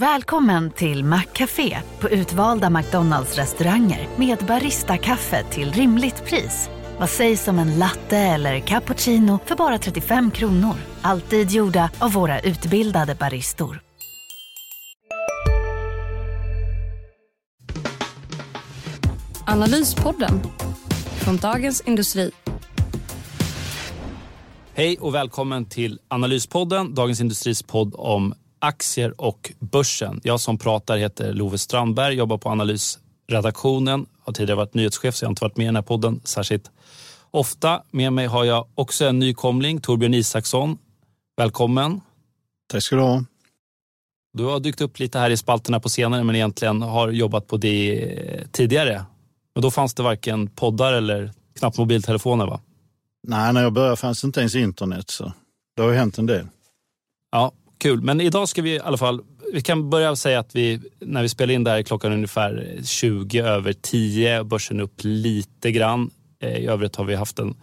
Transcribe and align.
Välkommen 0.00 0.70
till 0.70 1.04
Maccafé 1.04 1.78
på 2.00 2.08
utvalda 2.08 2.70
McDonalds 2.70 3.36
restauranger 3.36 4.08
med 4.16 4.38
Baristakaffe 4.38 5.44
till 5.50 5.72
rimligt 5.72 6.24
pris. 6.24 6.70
Vad 6.98 7.10
sägs 7.10 7.48
om 7.48 7.58
en 7.58 7.78
latte 7.78 8.16
eller 8.16 8.60
cappuccino 8.60 9.38
för 9.44 9.56
bara 9.56 9.78
35 9.78 10.30
kronor? 10.30 10.74
Alltid 11.02 11.50
gjorda 11.50 11.90
av 11.98 12.12
våra 12.12 12.40
utbildade 12.40 13.14
baristor. 13.14 13.80
Analyspodden 19.46 20.40
från 21.18 21.36
Dagens 21.36 21.80
Industri. 21.80 22.30
Hej 24.74 24.98
och 25.00 25.14
välkommen 25.14 25.64
till 25.64 25.98
Analyspodden, 26.08 26.94
Dagens 26.94 27.20
Industris 27.20 27.62
podd 27.62 27.94
om 27.96 28.34
aktier 28.58 29.20
och 29.20 29.52
börsen. 29.58 30.20
Jag 30.24 30.40
som 30.40 30.58
pratar 30.58 30.96
heter 30.96 31.32
Love 31.32 31.58
Strandberg, 31.58 32.14
jobbar 32.14 32.38
på 32.38 32.48
analysredaktionen. 32.48 34.06
Har 34.20 34.32
tidigare 34.32 34.56
varit 34.56 34.74
nyhetschef 34.74 35.14
så 35.14 35.24
jag 35.24 35.28
har 35.28 35.32
inte 35.32 35.44
varit 35.44 35.56
med 35.56 35.64
i 35.64 35.66
den 35.66 35.76
här 35.76 35.82
podden 35.82 36.20
särskilt 36.24 36.70
ofta. 37.30 37.82
Med 37.90 38.12
mig 38.12 38.26
har 38.26 38.44
jag 38.44 38.68
också 38.74 39.04
en 39.04 39.18
nykomling, 39.18 39.80
Torbjörn 39.80 40.14
Isaksson. 40.14 40.78
Välkommen. 41.36 42.00
Tack 42.68 42.82
ska 42.82 42.96
du 42.96 43.02
ha. 43.02 43.24
Du 44.32 44.44
har 44.44 44.60
dykt 44.60 44.80
upp 44.80 44.98
lite 44.98 45.18
här 45.18 45.30
i 45.30 45.36
spalterna 45.36 45.80
på 45.80 45.88
senare 45.88 46.24
men 46.24 46.36
egentligen 46.36 46.82
har 46.82 47.08
jobbat 47.08 47.46
på 47.46 47.56
det 47.56 48.52
tidigare. 48.52 49.04
Men 49.54 49.62
då 49.62 49.70
fanns 49.70 49.94
det 49.94 50.02
varken 50.02 50.48
poddar 50.48 50.92
eller 50.92 51.32
knappt 51.58 51.78
mobiltelefoner 51.78 52.46
va? 52.46 52.60
Nej, 53.22 53.52
när 53.52 53.62
jag 53.62 53.72
började 53.72 53.96
fanns 53.96 54.20
det 54.20 54.26
inte 54.26 54.40
ens 54.40 54.54
internet 54.54 55.10
så 55.10 55.32
det 55.76 55.82
har 55.82 55.90
ju 55.90 55.96
hänt 55.96 56.18
en 56.18 56.26
del. 56.26 56.46
Ja, 57.32 57.52
kul. 57.78 58.02
Men 58.02 58.20
idag 58.20 58.48
ska 58.48 58.62
vi 58.62 58.74
i 58.74 58.80
alla 58.80 58.96
fall, 58.96 59.20
vi 59.52 59.62
kan 59.62 59.90
börja 59.90 60.16
säga 60.16 60.38
att 60.38 60.56
vi, 60.56 60.80
när 61.00 61.22
vi 61.22 61.28
spelar 61.28 61.54
in 61.54 61.64
det 61.64 61.70
här 61.70 61.82
klockan 61.82 62.12
ungefär 62.12 62.80
20 62.84 63.40
över 63.40 63.72
10, 63.72 64.44
börsen 64.44 64.80
upp 64.80 64.94
lite 64.98 65.72
grann. 65.72 66.10
Eh, 66.42 66.56
I 66.56 66.66
övrigt 66.66 66.96
har 66.96 67.04
vi 67.04 67.14
haft 67.14 67.38
en 67.38 67.54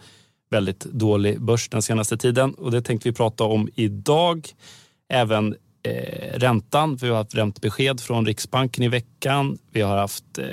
väldigt 0.50 0.80
dålig 0.80 1.40
börs 1.40 1.68
den 1.68 1.82
senaste 1.82 2.16
tiden 2.16 2.54
och 2.54 2.70
det 2.70 2.82
tänkte 2.82 3.08
vi 3.08 3.14
prata 3.14 3.44
om 3.44 3.68
idag. 3.74 4.48
Även 5.12 5.56
eh, 5.82 6.38
räntan, 6.38 6.96
vi 6.96 7.08
har 7.08 7.16
haft 7.16 7.34
räntebesked 7.34 8.00
från 8.00 8.26
Riksbanken 8.26 8.84
i 8.84 8.88
veckan. 8.88 9.58
Vi 9.72 9.80
har 9.80 9.96
haft 9.96 10.38
eh, 10.38 10.46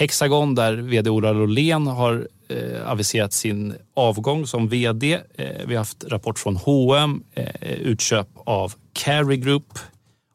Hexagon 0.00 0.54
där 0.54 0.76
vd 0.76 1.10
Ola 1.10 1.34
Rolén 1.34 1.86
har 1.86 2.28
eh, 2.48 2.90
aviserat 2.90 3.32
sin 3.32 3.74
avgång 3.94 4.46
som 4.46 4.68
vd. 4.68 5.12
Eh, 5.34 5.46
vi 5.66 5.74
har 5.74 5.78
haft 5.78 6.04
rapport 6.04 6.38
från 6.38 6.56
H&M, 6.56 7.22
eh, 7.34 7.72
utköp 7.72 8.28
av 8.34 8.74
Carry 8.92 9.36
Group 9.36 9.78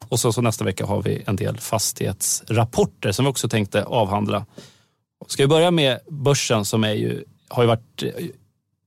och 0.08 0.20
så, 0.20 0.32
så 0.32 0.42
nästa 0.42 0.64
vecka 0.64 0.86
har 0.86 1.02
vi 1.02 1.22
en 1.26 1.36
del 1.36 1.56
fastighetsrapporter 1.56 3.12
som 3.12 3.24
vi 3.24 3.30
också 3.30 3.48
tänkte 3.48 3.84
avhandla. 3.84 4.46
Ska 5.26 5.42
vi 5.42 5.46
börja 5.46 5.70
med 5.70 5.98
börsen 6.08 6.64
som 6.64 6.84
är 6.84 6.94
ju, 6.94 7.24
har 7.48 7.62
ju 7.62 7.66
varit 7.66 8.02
eh, 8.02 8.26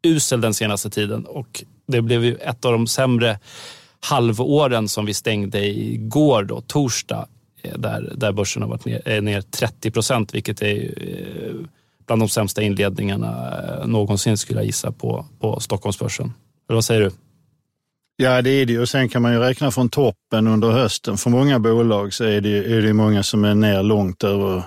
usel 0.04 0.42
den 0.42 0.54
senaste 0.54 0.90
tiden 0.90 1.26
och 1.26 1.64
det 1.88 2.02
blev 2.02 2.26
ju 2.26 2.36
ett 2.36 2.66
av 2.66 2.72
de 2.72 2.88
sämre 2.88 3.40
halvåren 4.00 4.90
som 4.90 5.06
vi 5.06 5.14
stängde 5.14 5.66
igår, 5.68 6.44
då, 6.44 6.62
torsdag, 6.62 7.28
Eh, 7.62 7.78
där, 7.78 8.14
där 8.16 8.32
börsen 8.32 8.62
har 8.62 8.70
varit 8.70 8.86
ner, 8.86 9.02
eh, 9.06 9.22
ner 9.22 9.42
30 9.42 9.92
procent, 9.92 10.34
vilket 10.34 10.62
är 10.62 10.94
eh, 10.98 11.56
bland 12.08 12.22
de 12.22 12.30
sämsta 12.30 12.62
inledningarna 12.62 13.86
någonsin 13.86 14.38
skulle 14.38 14.60
jag 14.60 14.66
gissa 14.66 14.92
på, 14.92 15.26
på 15.40 15.60
Stockholmsbörsen. 15.60 16.34
Eller 16.70 16.76
vad 16.76 16.86
säger 16.86 17.02
du? 17.02 17.12
Ja, 18.16 18.42
det 18.42 18.50
är 18.50 18.66
det. 18.66 18.80
Och 18.80 18.90
sen 18.90 19.10
kan 19.10 19.22
man 19.22 19.34
ju 19.34 19.40
räkna 19.40 19.72
från 19.72 19.90
toppen 19.90 20.48
under 20.48 20.72
hösten. 20.72 21.18
För 21.18 21.30
många 21.30 21.60
bolag 21.60 22.14
så 22.14 22.24
är 22.24 22.42
det, 22.42 22.58
är 22.58 22.82
det 22.82 22.94
många 22.94 23.24
som 23.24 23.46
är 23.46 23.56
ner 23.56 23.84
långt 23.84 24.24
över 24.24 24.64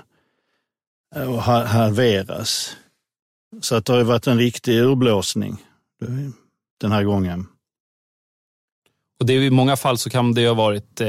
och 1.29 1.43
halveras. 1.43 2.77
Så 3.61 3.77
att 3.77 3.85
det 3.85 3.93
har 3.93 3.99
ju 3.99 4.05
varit 4.05 4.27
en 4.27 4.39
riktig 4.39 4.79
urblåsning 4.79 5.57
den 6.81 6.93
här 6.93 7.05
gången. 7.05 7.47
Och 9.23 9.27
det 9.27 9.33
är 9.33 9.41
I 9.41 9.51
många 9.51 9.77
fall 9.77 9.99
så 9.99 10.11
kan 10.11 10.35
det 10.35 10.47
ha 10.47 10.55
varit 10.55 11.01
eh, 11.01 11.09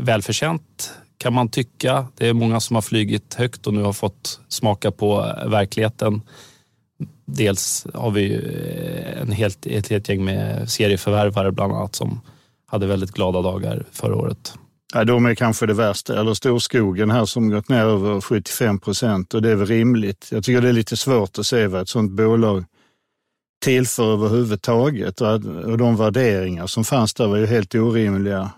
välförtjänt 0.00 0.92
kan 1.18 1.32
man 1.32 1.48
tycka. 1.48 2.06
Det 2.16 2.28
är 2.28 2.32
många 2.32 2.60
som 2.60 2.74
har 2.74 2.82
flygit 2.82 3.34
högt 3.34 3.66
och 3.66 3.74
nu 3.74 3.82
har 3.82 3.92
fått 3.92 4.40
smaka 4.48 4.90
på 4.90 5.34
eh, 5.42 5.48
verkligheten. 5.48 6.22
Dels 7.26 7.86
har 7.94 8.10
vi 8.10 8.34
eh, 8.34 9.22
en 9.22 9.32
helt, 9.32 9.66
ett 9.66 9.88
helt 9.88 10.08
gäng 10.08 10.24
med 10.24 10.70
serieförvärvare 10.70 11.52
bland 11.52 11.72
annat 11.72 11.94
som 11.94 12.20
hade 12.66 12.86
väldigt 12.86 13.12
glada 13.12 13.42
dagar 13.42 13.84
förra 13.92 14.16
året. 14.16 14.54
Ja, 14.94 15.04
de 15.04 15.26
är 15.26 15.34
kanske 15.34 15.66
det 15.66 15.74
värsta, 15.74 16.20
eller 16.20 16.34
storskogen 16.34 17.10
här 17.10 17.24
som 17.24 17.50
gått 17.50 17.68
ner 17.68 17.84
över 17.84 18.20
75 18.20 18.78
procent 18.78 19.34
och 19.34 19.42
det 19.42 19.50
är 19.50 19.56
väl 19.56 19.66
rimligt. 19.66 20.28
Jag 20.32 20.44
tycker 20.44 20.60
det 20.60 20.68
är 20.68 20.72
lite 20.72 20.96
svårt 20.96 21.38
att 21.38 21.46
se 21.46 21.66
vad 21.66 21.82
ett 21.82 21.88
sådant 21.88 22.12
bolag 22.12 22.64
tillför 23.66 24.12
överhuvudtaget. 24.12 25.20
Och 25.20 25.78
de 25.78 25.96
värderingar 25.96 26.66
som 26.66 26.84
fanns 26.84 27.14
där 27.14 27.26
var 27.26 27.36
ju 27.36 27.46
helt 27.46 27.74
orimliga. 27.74 28.50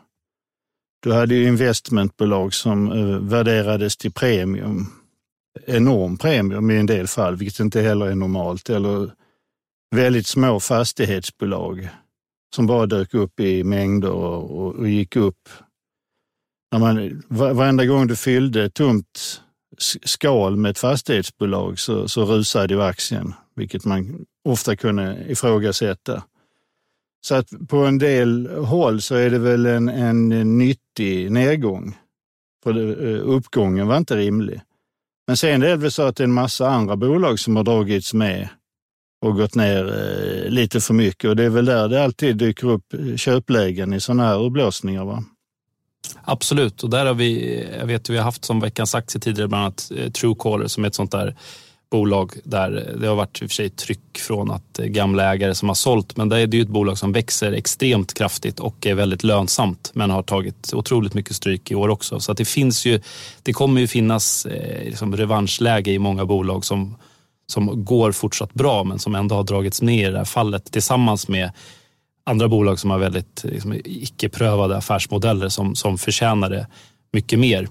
Du 1.02 1.12
hade 1.12 1.34
ju 1.34 1.48
investmentbolag 1.48 2.54
som 2.54 2.92
eh, 2.92 3.18
värderades 3.18 3.96
till 3.96 4.12
premium, 4.12 4.86
enorm 5.66 6.16
premium 6.16 6.70
i 6.70 6.76
en 6.76 6.86
del 6.86 7.06
fall, 7.06 7.36
vilket 7.36 7.60
inte 7.60 7.80
heller 7.80 8.06
är 8.06 8.14
normalt, 8.14 8.70
eller 8.70 9.10
väldigt 9.94 10.26
små 10.26 10.60
fastighetsbolag 10.60 11.88
som 12.54 12.66
bara 12.66 12.86
dök 12.86 13.14
upp 13.14 13.40
i 13.40 13.64
mängder 13.64 14.10
och, 14.10 14.60
och, 14.60 14.74
och 14.74 14.88
gick 14.88 15.16
upp. 15.16 15.48
När 16.72 16.78
man, 16.78 17.22
varenda 17.28 17.86
gång 17.86 18.06
du 18.06 18.16
fyllde 18.16 18.64
ett 18.64 18.74
tomt 18.74 19.40
skal 20.04 20.56
med 20.56 20.70
ett 20.70 20.78
fastighetsbolag 20.78 21.78
så, 21.78 22.08
så 22.08 22.24
rusade 22.24 22.74
ju 22.74 22.82
aktien, 22.82 23.34
vilket 23.56 23.84
man 23.84 24.26
ofta 24.48 24.76
kunde 24.76 25.24
ifrågasätta. 25.28 26.22
Så 27.20 27.34
att 27.34 27.68
på 27.68 27.76
en 27.76 27.98
del 27.98 28.46
håll 28.46 29.00
så 29.00 29.14
är 29.14 29.30
det 29.30 29.38
väl 29.38 29.66
en, 29.66 29.88
en 29.88 30.58
nyttig 30.58 31.32
nedgång. 31.32 31.96
För 32.62 33.06
eh, 33.06 33.20
uppgången 33.24 33.86
var 33.86 33.96
inte 33.96 34.16
rimlig. 34.16 34.60
Men 35.26 35.36
sen 35.36 35.62
är 35.62 35.68
det 35.68 35.76
väl 35.76 35.90
så 35.90 36.02
att 36.02 36.16
det 36.16 36.22
är 36.22 36.24
en 36.24 36.32
massa 36.32 36.68
andra 36.68 36.96
bolag 36.96 37.38
som 37.38 37.56
har 37.56 37.64
dragits 37.64 38.14
med 38.14 38.48
och 39.20 39.36
gått 39.36 39.54
ner 39.54 39.84
eh, 39.84 40.50
lite 40.50 40.80
för 40.80 40.94
mycket 40.94 41.30
och 41.30 41.36
det 41.36 41.44
är 41.44 41.50
väl 41.50 41.64
där 41.64 41.88
det 41.88 42.04
alltid 42.04 42.36
dyker 42.36 42.70
upp 42.70 42.94
eh, 42.94 43.16
köplägen 43.16 43.92
i 43.92 44.00
sådana 44.00 44.24
här 44.26 44.44
urblåsningar. 44.44 45.04
Va? 45.04 45.24
Absolut, 46.24 46.82
och 46.82 46.90
där 46.90 47.06
har 47.06 47.14
vi, 47.14 47.64
jag 47.78 47.86
vet 47.86 48.10
vi 48.10 48.16
har 48.16 48.24
haft 48.24 48.44
som 48.44 48.60
veckans 48.60 48.94
aktie 48.94 49.20
tidigare 49.20 49.48
bland 49.48 49.62
annat 49.62 49.92
Truecaller 50.14 50.66
som 50.66 50.84
är 50.84 50.88
ett 50.88 50.94
sånt 50.94 51.12
där 51.12 51.36
bolag 51.90 52.32
där 52.44 52.96
det 53.00 53.06
har 53.06 53.14
varit 53.14 53.42
i 53.42 53.46
och 53.46 53.50
för 53.50 53.54
sig 53.54 53.70
tryck 53.70 54.18
från 54.18 54.50
att 54.50 54.76
gamla 54.76 55.32
ägare 55.32 55.54
som 55.54 55.68
har 55.68 55.74
sålt, 55.74 56.16
men 56.16 56.28
det 56.28 56.36
är 56.36 56.54
ju 56.54 56.62
ett 56.62 56.68
bolag 56.68 56.98
som 56.98 57.12
växer 57.12 57.52
extremt 57.52 58.14
kraftigt 58.14 58.60
och 58.60 58.86
är 58.86 58.94
väldigt 58.94 59.24
lönsamt, 59.24 59.90
men 59.94 60.10
har 60.10 60.22
tagit 60.22 60.74
otroligt 60.74 61.14
mycket 61.14 61.36
stryk 61.36 61.70
i 61.70 61.74
år 61.74 61.88
också. 61.88 62.20
Så 62.20 62.32
att 62.32 62.38
det 62.38 62.44
finns 62.44 62.86
ju, 62.86 63.00
det 63.42 63.52
kommer 63.52 63.80
ju 63.80 63.86
finnas 63.86 64.46
eh, 64.46 64.84
liksom 64.84 65.16
revanschläge 65.16 65.90
i 65.90 65.98
många 65.98 66.24
bolag 66.24 66.64
som, 66.64 66.96
som 67.46 67.84
går 67.84 68.12
fortsatt 68.12 68.54
bra, 68.54 68.84
men 68.84 68.98
som 68.98 69.14
ändå 69.14 69.34
har 69.34 69.44
dragits 69.44 69.82
ner 69.82 70.08
i 70.08 70.12
det 70.12 70.18
här 70.18 70.24
fallet 70.24 70.72
tillsammans 70.72 71.28
med 71.28 71.50
andra 72.26 72.48
bolag 72.48 72.78
som 72.78 72.90
har 72.90 72.98
väldigt 72.98 73.44
liksom, 73.44 73.74
icke-prövade 73.84 74.76
affärsmodeller 74.76 75.48
som, 75.48 75.74
som 75.74 75.98
förtjänar 75.98 76.50
det 76.50 76.66
mycket 77.12 77.38
mer. 77.38 77.68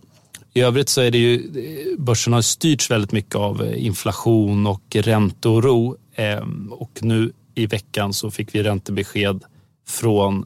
I 0.57 0.62
övrigt 0.62 0.90
så 0.90 1.01
är 1.01 1.12
det 1.12 1.18
ju, 1.18 1.51
börsen 1.97 2.34
har 2.34 2.41
styrts 2.41 2.91
väldigt 2.91 3.12
mycket 3.12 3.35
av 3.35 3.63
eh, 3.63 3.85
inflation 3.85 4.68
och 4.68 4.95
ränteoro 4.95 5.97
ehm, 6.16 6.73
och 6.73 6.91
nu 7.01 7.31
i 7.56 7.66
veckan 7.66 8.13
så 8.13 8.31
fick 8.31 8.56
vi 8.56 8.63
räntebesked 8.63 9.44
från 9.88 10.45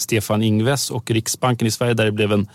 Stefan 0.00 0.42
Ingves 0.42 0.90
och 0.90 1.10
Riksbanken 1.10 1.68
i 1.68 1.70
Sverige 1.70 1.94
där 1.94 2.04
det 2.04 2.12
blev 2.12 2.32
en 2.32 2.48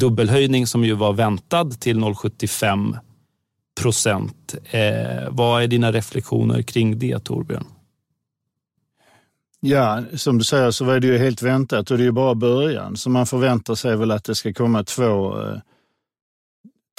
dubbelhöjning 0.00 0.66
som 0.66 0.84
ju 0.84 0.92
var 0.92 1.12
väntad 1.12 1.70
till 1.70 1.98
0,75 1.98 2.98
procent. 3.80 4.54
Eh, 4.70 5.28
vad 5.30 5.62
är 5.62 5.66
dina 5.66 5.92
reflektioner 5.92 6.62
kring 6.62 6.98
det 6.98 7.24
Torbjörn? 7.24 7.66
Ja, 9.60 10.02
som 10.14 10.38
du 10.38 10.44
säger 10.44 10.70
så 10.70 10.84
var 10.84 11.00
det 11.00 11.06
ju 11.06 11.18
helt 11.18 11.42
väntat 11.42 11.90
och 11.90 11.96
det 11.96 12.02
är 12.02 12.06
ju 12.06 12.12
bara 12.12 12.34
början. 12.34 12.96
Så 12.96 13.10
man 13.10 13.26
förväntar 13.26 13.74
sig 13.74 13.96
väl 13.96 14.10
att 14.10 14.24
det 14.24 14.34
ska 14.34 14.52
komma 14.52 14.84
två 14.84 15.40
eh, 15.42 15.58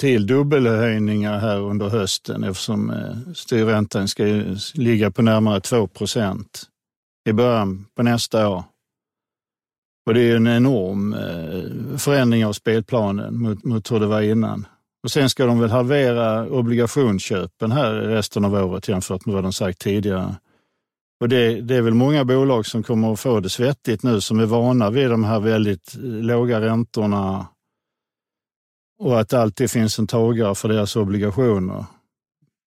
till 0.00 0.26
dubbelhöjningar 0.26 1.38
här 1.38 1.60
under 1.60 1.88
hösten 1.88 2.44
eftersom 2.44 2.90
eh, 2.90 3.32
styrräntan 3.34 4.08
ska 4.08 4.24
ligga 4.74 5.10
på 5.10 5.22
närmare 5.22 5.60
2 5.60 5.86
procent 5.86 6.62
i 7.28 7.32
början 7.32 7.86
på 7.96 8.02
nästa 8.02 8.48
år. 8.48 8.64
Och 10.06 10.14
det 10.14 10.20
är 10.20 10.36
en 10.36 10.46
enorm 10.46 11.14
eh, 11.14 11.98
förändring 11.98 12.46
av 12.46 12.52
spelplanen 12.52 13.38
mot, 13.38 13.64
mot 13.64 13.92
hur 13.92 14.00
det 14.00 14.06
var 14.06 14.22
innan. 14.22 14.66
Och 15.04 15.10
sen 15.10 15.30
ska 15.30 15.46
de 15.46 15.60
väl 15.60 15.70
halvera 15.70 16.48
obligationsköpen 16.48 17.72
här 17.72 17.92
resten 17.92 18.44
av 18.44 18.54
året 18.54 18.88
jämfört 18.88 19.26
med 19.26 19.34
vad 19.34 19.44
de 19.44 19.52
sagt 19.52 19.78
tidigare. 19.78 20.34
Och 21.20 21.28
det, 21.28 21.60
det, 21.60 21.76
är 21.76 21.82
väl 21.82 21.94
många 21.94 22.24
bolag 22.24 22.66
som 22.66 22.82
kommer 22.82 23.12
att 23.12 23.20
få 23.20 23.40
det 23.40 23.48
svettigt 23.48 24.02
nu 24.02 24.20
som 24.20 24.40
är 24.40 24.46
vana 24.46 24.90
vid 24.90 25.10
de 25.10 25.24
här 25.24 25.40
väldigt 25.40 25.94
eh, 25.94 26.02
låga 26.02 26.60
räntorna 26.60 27.46
och 28.98 29.20
att 29.20 29.28
det 29.28 29.40
alltid 29.40 29.70
finns 29.70 29.98
en 29.98 30.06
tagare 30.06 30.54
för 30.54 30.68
deras 30.68 30.96
obligationer. 30.96 31.84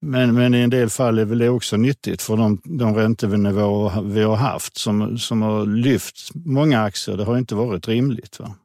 Men, 0.02 0.34
men 0.34 0.56
i 0.56 0.58
en 0.58 0.70
del 0.70 0.90
fall 0.90 1.20
är 1.20 1.26
väl 1.26 1.38
det 1.38 1.50
också 1.50 1.78
nyttigt 1.78 2.22
för 2.22 2.38
de, 2.38 2.62
de 2.64 2.96
räntenivåer 2.96 4.02
vi 4.02 4.24
har 4.24 4.36
haft 4.36 4.78
som, 4.78 5.18
som 5.18 5.42
har 5.42 5.66
lyft 5.66 6.30
många 6.34 6.84
aktier. 6.84 7.18
Det 7.18 7.24
har 7.24 7.38
inte 7.38 7.56
varit 7.56 7.88
rimligt. 7.88 8.40
Va? 8.40 8.56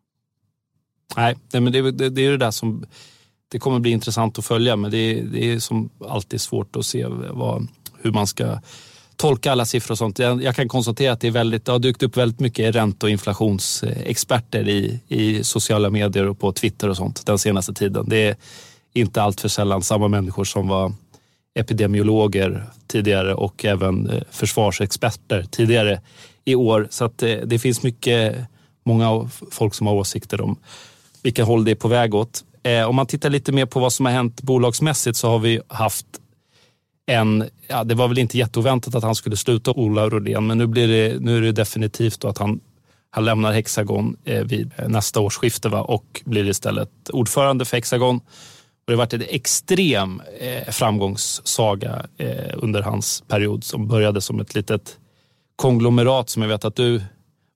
Nej, 1.17 1.37
men 1.53 1.73
det, 1.73 1.91
det, 1.91 2.11
det 2.11 2.27
är 2.27 2.31
det 2.31 2.37
där 2.37 2.51
som 2.51 2.85
det 3.49 3.59
kommer 3.59 3.79
bli 3.79 3.91
intressant 3.91 4.39
att 4.39 4.45
följa 4.45 4.77
men 4.77 4.91
det, 4.91 5.23
det 5.23 5.53
är 5.53 5.59
som 5.59 5.91
alltid 6.09 6.41
svårt 6.41 6.77
att 6.77 6.87
se 6.87 7.07
vad, 7.31 7.69
hur 7.99 8.13
man 8.13 8.27
ska 8.27 8.59
tolka 9.17 9.53
alla 9.53 9.65
siffror 9.65 9.93
och 9.93 9.99
sånt. 9.99 10.19
Jag, 10.19 10.43
jag 10.43 10.57
kan 10.57 10.69
konstatera 10.69 11.13
att 11.13 11.21
det, 11.21 11.27
är 11.27 11.33
väldigt, 11.33 11.65
det 11.65 11.73
har 11.73 11.79
dykt 11.79 12.03
upp 12.03 12.17
väldigt 12.17 12.41
mycket 12.41 12.75
ränte 12.75 13.07
och 13.07 13.11
inflationsexperter 13.11 14.69
i, 14.69 15.01
i 15.09 15.45
sociala 15.45 15.91
medier 15.91 16.29
och 16.29 16.39
på 16.39 16.53
Twitter 16.53 16.89
och 16.89 16.97
sånt 16.97 17.27
den 17.27 17.39
senaste 17.39 17.75
tiden. 17.75 18.05
Det 18.09 18.29
är 18.29 18.37
inte 18.93 19.23
allt 19.23 19.41
för 19.41 19.49
sällan 19.49 19.83
samma 19.83 20.09
människor 20.09 20.45
som 20.45 20.69
var 20.69 20.93
epidemiologer 21.55 22.65
tidigare 22.87 23.35
och 23.35 23.65
även 23.65 24.11
eh, 24.11 24.23
försvarsexperter 24.31 25.47
tidigare 25.51 26.01
i 26.45 26.55
år. 26.55 26.89
Så 26.91 27.05
att 27.05 27.19
det, 27.19 27.45
det 27.45 27.59
finns 27.59 27.83
mycket, 27.83 28.37
många 28.85 29.31
folk 29.51 29.75
som 29.75 29.87
har 29.87 29.95
åsikter 29.95 30.41
om 30.41 30.57
vilka 31.23 31.45
håll 31.45 31.65
det 31.65 31.71
är 31.71 31.75
på 31.75 31.89
väg 31.89 32.15
åt. 32.15 32.45
Eh, 32.63 32.89
om 32.89 32.97
man 32.97 33.07
tittar 33.07 33.31
lite 33.31 33.53
mer 33.53 33.67
på 33.67 33.81
vad 33.81 33.93
som 33.93 34.07
har 34.07 34.13
hänt 34.13 34.43
bolagsmässigt 34.43 35.17
så 35.17 35.29
har 35.29 35.39
vi 35.39 35.61
haft 35.69 36.07
en, 37.07 37.45
ja, 37.69 37.85
det 37.85 37.95
var 37.95 38.09
väl 38.09 38.19
inte 38.19 38.39
jätteoväntat 38.39 38.95
att 38.95 39.03
han 39.03 39.15
skulle 39.15 39.37
sluta 39.37 39.71
Ola 39.71 40.09
Rodén, 40.09 40.47
men 40.47 40.59
nu, 40.59 40.67
blir 40.67 40.89
det, 40.89 41.21
nu 41.21 41.37
är 41.37 41.41
det 41.41 41.53
definitivt 41.53 42.25
att 42.25 42.39
han, 42.39 42.61
han 43.11 43.25
lämnar 43.25 43.53
Hexagon 43.53 44.17
eh, 44.25 44.45
vid 44.45 44.71
eh, 44.77 44.89
nästa 44.89 45.21
årsskifte 45.21 45.69
va? 45.69 45.81
och 45.81 46.23
blir 46.25 46.49
istället 46.49 46.91
ordförande 47.13 47.65
för 47.65 47.77
Hexagon. 47.77 48.17
Och 48.17 48.87
det 48.87 48.93
har 48.93 48.99
varit 48.99 49.13
en 49.13 49.23
extrem 49.29 50.23
eh, 50.41 50.73
framgångssaga 50.73 52.07
eh, 52.19 52.55
under 52.55 52.83
hans 52.83 53.23
period 53.29 53.65
som 53.65 53.89
började 53.89 54.21
som 54.21 54.41
ett 54.41 54.55
litet 54.55 54.99
konglomerat 55.57 56.31
som 56.31 56.43
jag 56.43 56.49
vet 56.49 56.65
att 56.65 56.77
du 56.77 57.03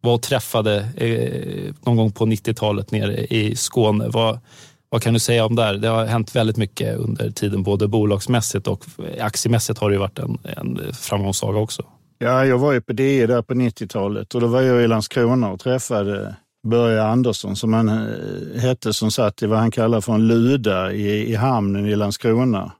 var 0.00 0.14
och 0.14 0.22
träffade 0.22 0.88
eh, 0.96 1.74
någon 1.86 1.96
gång 1.96 2.12
på 2.12 2.26
90-talet 2.26 2.90
nere 2.90 3.26
i 3.26 3.56
Skåne. 3.56 4.08
Vad, 4.08 4.38
vad 4.88 5.02
kan 5.02 5.14
du 5.14 5.20
säga 5.20 5.44
om 5.44 5.56
det? 5.56 5.62
här? 5.62 5.74
Det 5.74 5.88
har 5.88 6.04
hänt 6.04 6.36
väldigt 6.36 6.56
mycket 6.56 6.98
under 6.98 7.30
tiden, 7.30 7.62
både 7.62 7.88
bolagsmässigt 7.88 8.66
och 8.66 8.84
aktiemässigt 9.20 9.78
har 9.78 9.90
det 9.90 9.98
varit 9.98 10.18
en, 10.18 10.38
en 10.44 10.94
framgångssaga 10.94 11.58
också. 11.58 11.82
Ja, 12.18 12.46
jag 12.46 12.58
var 12.58 12.72
ju 12.72 12.80
på 12.80 12.92
DE 12.92 13.26
där 13.26 13.42
på 13.42 13.54
90-talet 13.54 14.34
och 14.34 14.40
då 14.40 14.46
var 14.46 14.62
jag 14.62 14.84
i 14.84 14.86
Landskrona 14.86 15.50
och 15.50 15.60
träffade 15.60 16.36
Börje 16.66 17.02
Andersson 17.02 17.56
som 17.56 17.72
han 17.72 17.88
eh, 17.88 18.60
hette 18.60 18.92
som 18.92 19.10
satt 19.10 19.42
i 19.42 19.46
vad 19.46 19.58
han 19.58 19.70
kallar 19.70 20.00
för 20.00 20.12
en 20.12 20.28
luda 20.28 20.92
i, 20.92 21.32
i 21.32 21.34
hamnen 21.34 21.86
i 21.86 21.96
Landskrona. 21.96 22.72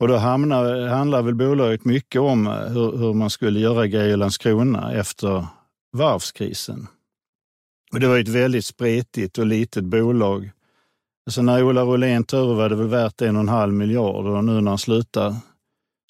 Och 0.00 0.08
då 0.08 0.16
hamnar, 0.16 0.86
handlar 0.86 1.22
väl 1.22 1.34
bolaget 1.34 1.84
mycket 1.84 2.20
om 2.20 2.46
eh, 2.46 2.52
hur, 2.52 2.96
hur 2.98 3.14
man 3.14 3.30
skulle 3.30 3.60
göra 3.60 3.86
grejer 3.86 4.14
i 4.14 4.16
Landskrona 4.16 4.92
efter 4.92 5.46
varvskrisen. 5.92 6.86
Och 7.92 8.00
det 8.00 8.08
var 8.08 8.18
ett 8.18 8.28
väldigt 8.28 8.64
spretigt 8.64 9.38
och 9.38 9.46
litet 9.46 9.84
bolag 9.84 10.50
Alltså 11.26 11.42
när 11.42 11.62
Ola 11.62 11.82
Rolén 11.82 12.24
tog 12.24 12.40
över 12.40 12.54
var 12.54 12.68
det 12.68 12.76
väl 12.76 12.88
värt 12.88 13.22
en 13.22 13.36
och 13.36 13.42
en 13.42 13.48
halv 13.48 13.72
miljard 13.72 14.26
och 14.26 14.44
nu 14.44 14.60
när 14.60 14.70
han 14.70 14.78
slutar, 14.78 15.36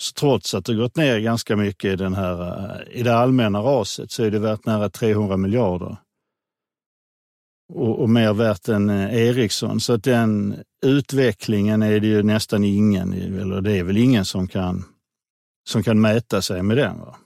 så 0.02 0.12
trots 0.12 0.54
att 0.54 0.64
det 0.64 0.74
gått 0.74 0.96
ner 0.96 1.18
ganska 1.18 1.56
mycket 1.56 1.92
i, 1.92 1.96
den 1.96 2.14
här, 2.14 2.42
eh, 2.42 2.98
i 2.98 3.02
det 3.02 3.16
allmänna 3.16 3.58
raset, 3.58 4.10
så 4.10 4.24
är 4.24 4.30
det 4.30 4.38
värt 4.38 4.66
nära 4.66 4.88
300 4.90 5.36
miljarder. 5.36 5.96
Och, 7.74 8.00
och 8.00 8.10
mer 8.10 8.32
värt 8.32 8.68
än 8.68 8.90
eh, 8.90 9.14
Ericsson. 9.14 9.80
Så 9.80 9.92
att 9.92 10.04
den 10.04 10.56
utvecklingen 10.86 11.82
är 11.82 12.00
det 12.00 12.06
ju 12.06 12.22
nästan 12.22 12.64
ingen, 12.64 13.12
eller 13.12 13.60
det 13.60 13.78
är 13.78 13.84
väl 13.84 13.96
ingen 13.96 14.24
som 14.24 14.48
kan, 14.48 14.84
som 15.68 15.82
kan 15.82 16.00
mäta 16.00 16.42
sig 16.42 16.62
med 16.62 16.76
den. 16.76 17.00
Va? 17.00 17.16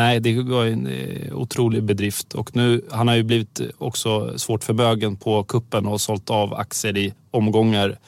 Nej, 0.00 0.20
det 0.20 0.42
var 0.42 0.66
en 0.66 0.86
eh, 0.86 1.36
otrolig 1.36 1.82
bedrift 1.82 2.34
och 2.34 2.56
nu, 2.56 2.82
han 2.90 3.08
har 3.08 3.14
ju 3.14 3.22
blivit 3.22 3.60
också 3.78 4.38
svårt 4.38 4.64
förmögen 4.64 5.16
på 5.16 5.44
kuppen 5.44 5.86
och 5.86 6.00
sålt 6.00 6.30
av 6.30 6.54
aktier 6.54 6.98
i 6.98 7.14
omgångar 7.30 7.98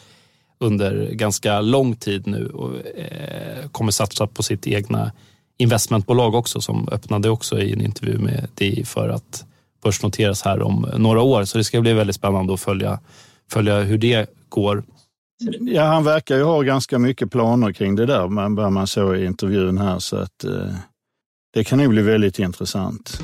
under 0.61 1.11
ganska 1.13 1.61
lång 1.61 1.97
tid 1.97 2.27
nu 2.27 2.47
och 2.47 2.71
eh, 2.97 3.69
kommer 3.73 3.93
satsa 3.93 4.27
på 4.27 4.43
sitt 4.43 4.67
egna 4.67 5.13
investmentbolag 5.59 6.35
också 6.35 6.61
som 6.61 6.89
öppnade 6.93 7.31
också 7.31 7.61
i 7.61 7.73
en 7.73 7.81
intervju 7.81 8.19
med 8.19 8.49
DI 8.55 8.85
för 8.85 9.09
att 9.09 9.45
börsnoteras 9.83 10.43
här 10.43 10.63
om 10.63 10.87
några 10.97 11.23
år. 11.23 11.45
Så 11.45 11.59
det 11.59 11.65
ska 11.65 11.81
bli 11.81 11.93
väldigt 11.93 12.17
spännande 12.17 12.55
att 12.55 12.61
följa, 12.61 13.01
följa 13.51 13.81
hur 13.81 13.99
det 13.99 14.31
går. 14.49 14.83
Ja, 15.61 15.85
han 15.85 16.05
verkar 16.05 16.37
ju 16.37 16.43
ha 16.43 16.63
ganska 16.63 16.99
mycket 16.99 17.31
planer 17.31 17.73
kring 17.73 17.97
det 17.97 18.07
där, 18.07 18.55
vad 18.57 18.73
man 18.73 18.87
såg 18.87 19.17
i 19.17 19.25
intervjun 19.25 19.79
här. 19.79 19.99
Så 19.99 20.17
att, 20.17 20.45
eh 20.45 20.75
det 21.53 21.65
kan 21.65 21.79
nog 21.79 21.89
bli 21.89 22.03
väldigt 22.03 22.39
intressant. 22.39 23.23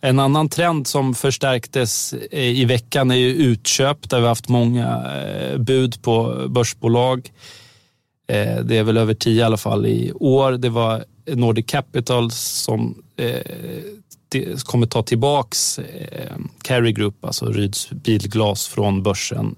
En 0.00 0.18
annan 0.18 0.48
trend 0.48 0.86
som 0.86 1.14
förstärktes 1.14 2.12
eh, 2.12 2.60
i 2.60 2.64
veckan 2.64 3.10
är 3.10 3.14
ju 3.14 3.34
utköp 3.34 4.10
där 4.10 4.16
vi 4.16 4.22
har 4.22 4.28
haft 4.28 4.48
många 4.48 5.12
eh, 5.22 5.58
bud 5.58 6.02
på 6.02 6.46
börsbolag. 6.48 7.32
Eh, 8.28 8.56
det 8.56 8.76
är 8.76 8.82
väl 8.82 8.96
över 8.96 9.14
tio 9.14 9.40
i 9.40 9.42
alla 9.42 9.56
fall 9.56 9.86
i 9.86 10.12
år. 10.12 10.52
Det 10.52 10.68
var 10.68 11.04
Nordic 11.26 11.66
Capital 11.66 12.30
som 12.30 13.02
kommer 14.64 14.86
ta 14.86 15.02
tillbaks 15.02 15.80
Carry 16.62 16.92
Group, 16.92 17.24
alltså 17.24 17.46
Ryds 17.46 17.90
bilglas 17.90 18.66
från 18.66 19.02
börsen 19.02 19.56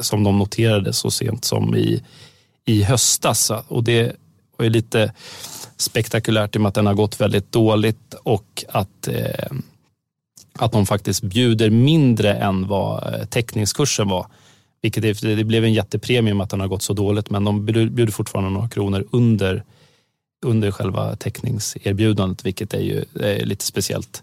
som 0.00 0.24
de 0.24 0.38
noterade 0.38 0.92
så 0.92 1.10
sent 1.10 1.44
som 1.44 1.76
i 1.76 2.02
i 2.66 2.82
höstas. 2.82 3.52
Och 3.68 3.84
det 3.84 4.16
var 4.56 4.64
ju 4.64 4.70
lite 4.70 5.12
spektakulärt 5.76 6.56
i 6.56 6.58
och 6.58 6.62
med 6.62 6.68
att 6.68 6.74
den 6.74 6.86
har 6.86 6.94
gått 6.94 7.20
väldigt 7.20 7.52
dåligt 7.52 8.14
och 8.22 8.64
att, 8.68 9.08
eh, 9.08 9.56
att 10.58 10.72
de 10.72 10.86
faktiskt 10.86 11.22
bjuder 11.22 11.70
mindre 11.70 12.34
än 12.34 12.68
vad 12.68 13.14
eh, 13.14 13.24
teckningskursen 13.26 14.08
var. 14.08 14.26
Vilket 14.82 15.02
det, 15.02 15.36
det 15.36 15.44
blev 15.44 15.64
en 15.64 15.72
jättepremie 15.72 16.34
med 16.34 16.44
att 16.44 16.50
den 16.50 16.60
har 16.60 16.68
gått 16.68 16.82
så 16.82 16.92
dåligt 16.92 17.30
men 17.30 17.44
de 17.44 17.66
bjuder 17.66 18.06
fortfarande 18.06 18.50
några 18.50 18.68
kronor 18.68 19.06
under, 19.10 19.64
under 20.46 20.70
själva 20.70 21.16
teckningserbjudandet 21.16 22.46
vilket 22.46 22.74
är 22.74 22.80
ju 22.80 23.04
är 23.20 23.44
lite 23.44 23.64
speciellt. 23.64 24.22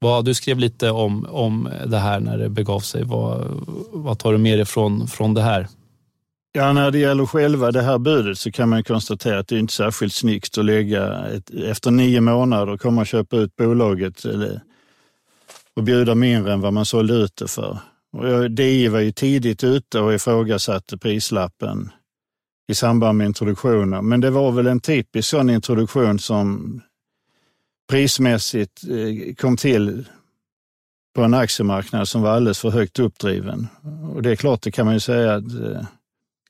Vad, 0.00 0.24
du 0.24 0.34
skrev 0.34 0.58
lite 0.58 0.90
om, 0.90 1.26
om 1.30 1.68
det 1.86 1.98
här 1.98 2.20
när 2.20 2.38
det 2.38 2.48
begav 2.48 2.80
sig. 2.80 3.04
Vad, 3.04 3.46
vad 3.92 4.18
tar 4.18 4.32
du 4.32 4.38
med 4.38 4.58
dig 4.58 4.66
från, 4.66 5.08
från 5.08 5.34
det 5.34 5.42
här? 5.42 5.68
Ja, 6.52 6.72
när 6.72 6.90
det 6.90 6.98
gäller 6.98 7.26
själva 7.26 7.70
det 7.70 7.82
här 7.82 7.98
budet 7.98 8.38
så 8.38 8.52
kan 8.52 8.68
man 8.68 8.84
konstatera 8.84 9.38
att 9.38 9.48
det 9.48 9.58
inte 9.58 9.70
är 9.70 9.74
särskilt 9.74 10.14
snyggt 10.14 10.58
att 10.58 10.64
lägga 10.64 11.26
ett, 11.26 11.50
efter 11.50 11.90
nio 11.90 12.20
månader 12.20 12.76
komma 12.76 13.00
och 13.00 13.06
köpa 13.06 13.36
ut 13.36 13.56
bolaget 13.56 14.24
eller, 14.24 14.60
och 15.76 15.82
bjuda 15.82 16.14
mindre 16.14 16.52
än 16.52 16.60
vad 16.60 16.72
man 16.72 16.84
sålde 16.84 17.14
ut 17.14 17.36
det 17.36 17.48
för. 17.48 17.78
Och 18.12 18.50
DI 18.50 18.88
var 18.88 19.00
ju 19.00 19.12
tidigt 19.12 19.64
ute 19.64 20.00
och 20.00 20.14
ifrågasatte 20.14 20.98
prislappen 20.98 21.90
i 22.68 22.74
samband 22.74 23.18
med 23.18 23.26
introduktionen. 23.26 24.08
Men 24.08 24.20
det 24.20 24.30
var 24.30 24.52
väl 24.52 24.66
en 24.66 24.80
typisk 24.80 25.28
sån 25.28 25.50
introduktion 25.50 26.18
som 26.18 26.80
prismässigt 27.90 28.82
eh, 28.84 29.34
kom 29.34 29.56
till 29.56 30.04
på 31.14 31.22
en 31.22 31.34
aktiemarknad 31.34 32.08
som 32.08 32.22
var 32.22 32.30
alldeles 32.30 32.58
för 32.58 32.70
högt 32.70 32.98
uppdriven. 32.98 33.68
Och 34.14 34.22
det 34.22 34.30
är 34.30 34.36
klart, 34.36 34.62
det 34.62 34.70
kan 34.70 34.86
man 34.86 34.94
ju 34.94 35.00
säga 35.00 35.34
att 35.34 35.52
eh, 35.52 35.82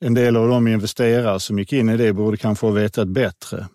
en 0.01 0.15
del 0.15 0.37
av 0.37 0.49
de 0.49 0.69
investerare 0.69 1.41
som 1.41 1.59
gick 1.59 1.73
in 1.73 1.89
i 1.89 1.97
det 1.97 2.13
borde 2.13 2.37
kanske 2.37 2.67
ha 2.67 2.73
vetat 2.73 3.09
bättre. 3.09 3.69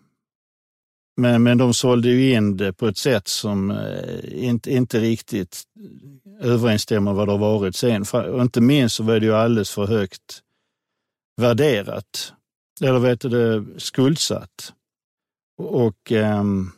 Men, 1.17 1.43
men 1.43 1.57
de 1.57 1.73
sålde 1.73 2.09
ju 2.09 2.33
in 2.33 2.57
det 2.57 2.73
på 2.73 2.87
ett 2.87 2.97
sätt 2.97 3.27
som 3.27 3.71
eh, 3.71 4.43
inte, 4.45 4.71
inte 4.71 4.99
riktigt 4.99 5.63
överensstämmer 6.39 7.13
vad 7.13 7.27
det 7.27 7.31
har 7.31 7.37
varit 7.37 7.75
sen. 7.75 8.05
Och 8.13 8.41
inte 8.41 8.61
minst 8.61 8.95
så 8.95 9.03
var 9.03 9.19
det 9.19 9.25
ju 9.25 9.33
alldeles 9.33 9.71
för 9.71 9.85
högt 9.85 10.41
värderat. 11.41 12.33
Eller 12.81 12.99
vet 12.99 13.21
du 13.21 13.29
det, 13.29 13.79
skuldsatt. 13.79 14.73
Och 15.57 16.11
um, 16.11 16.17
ehm, 16.17 16.71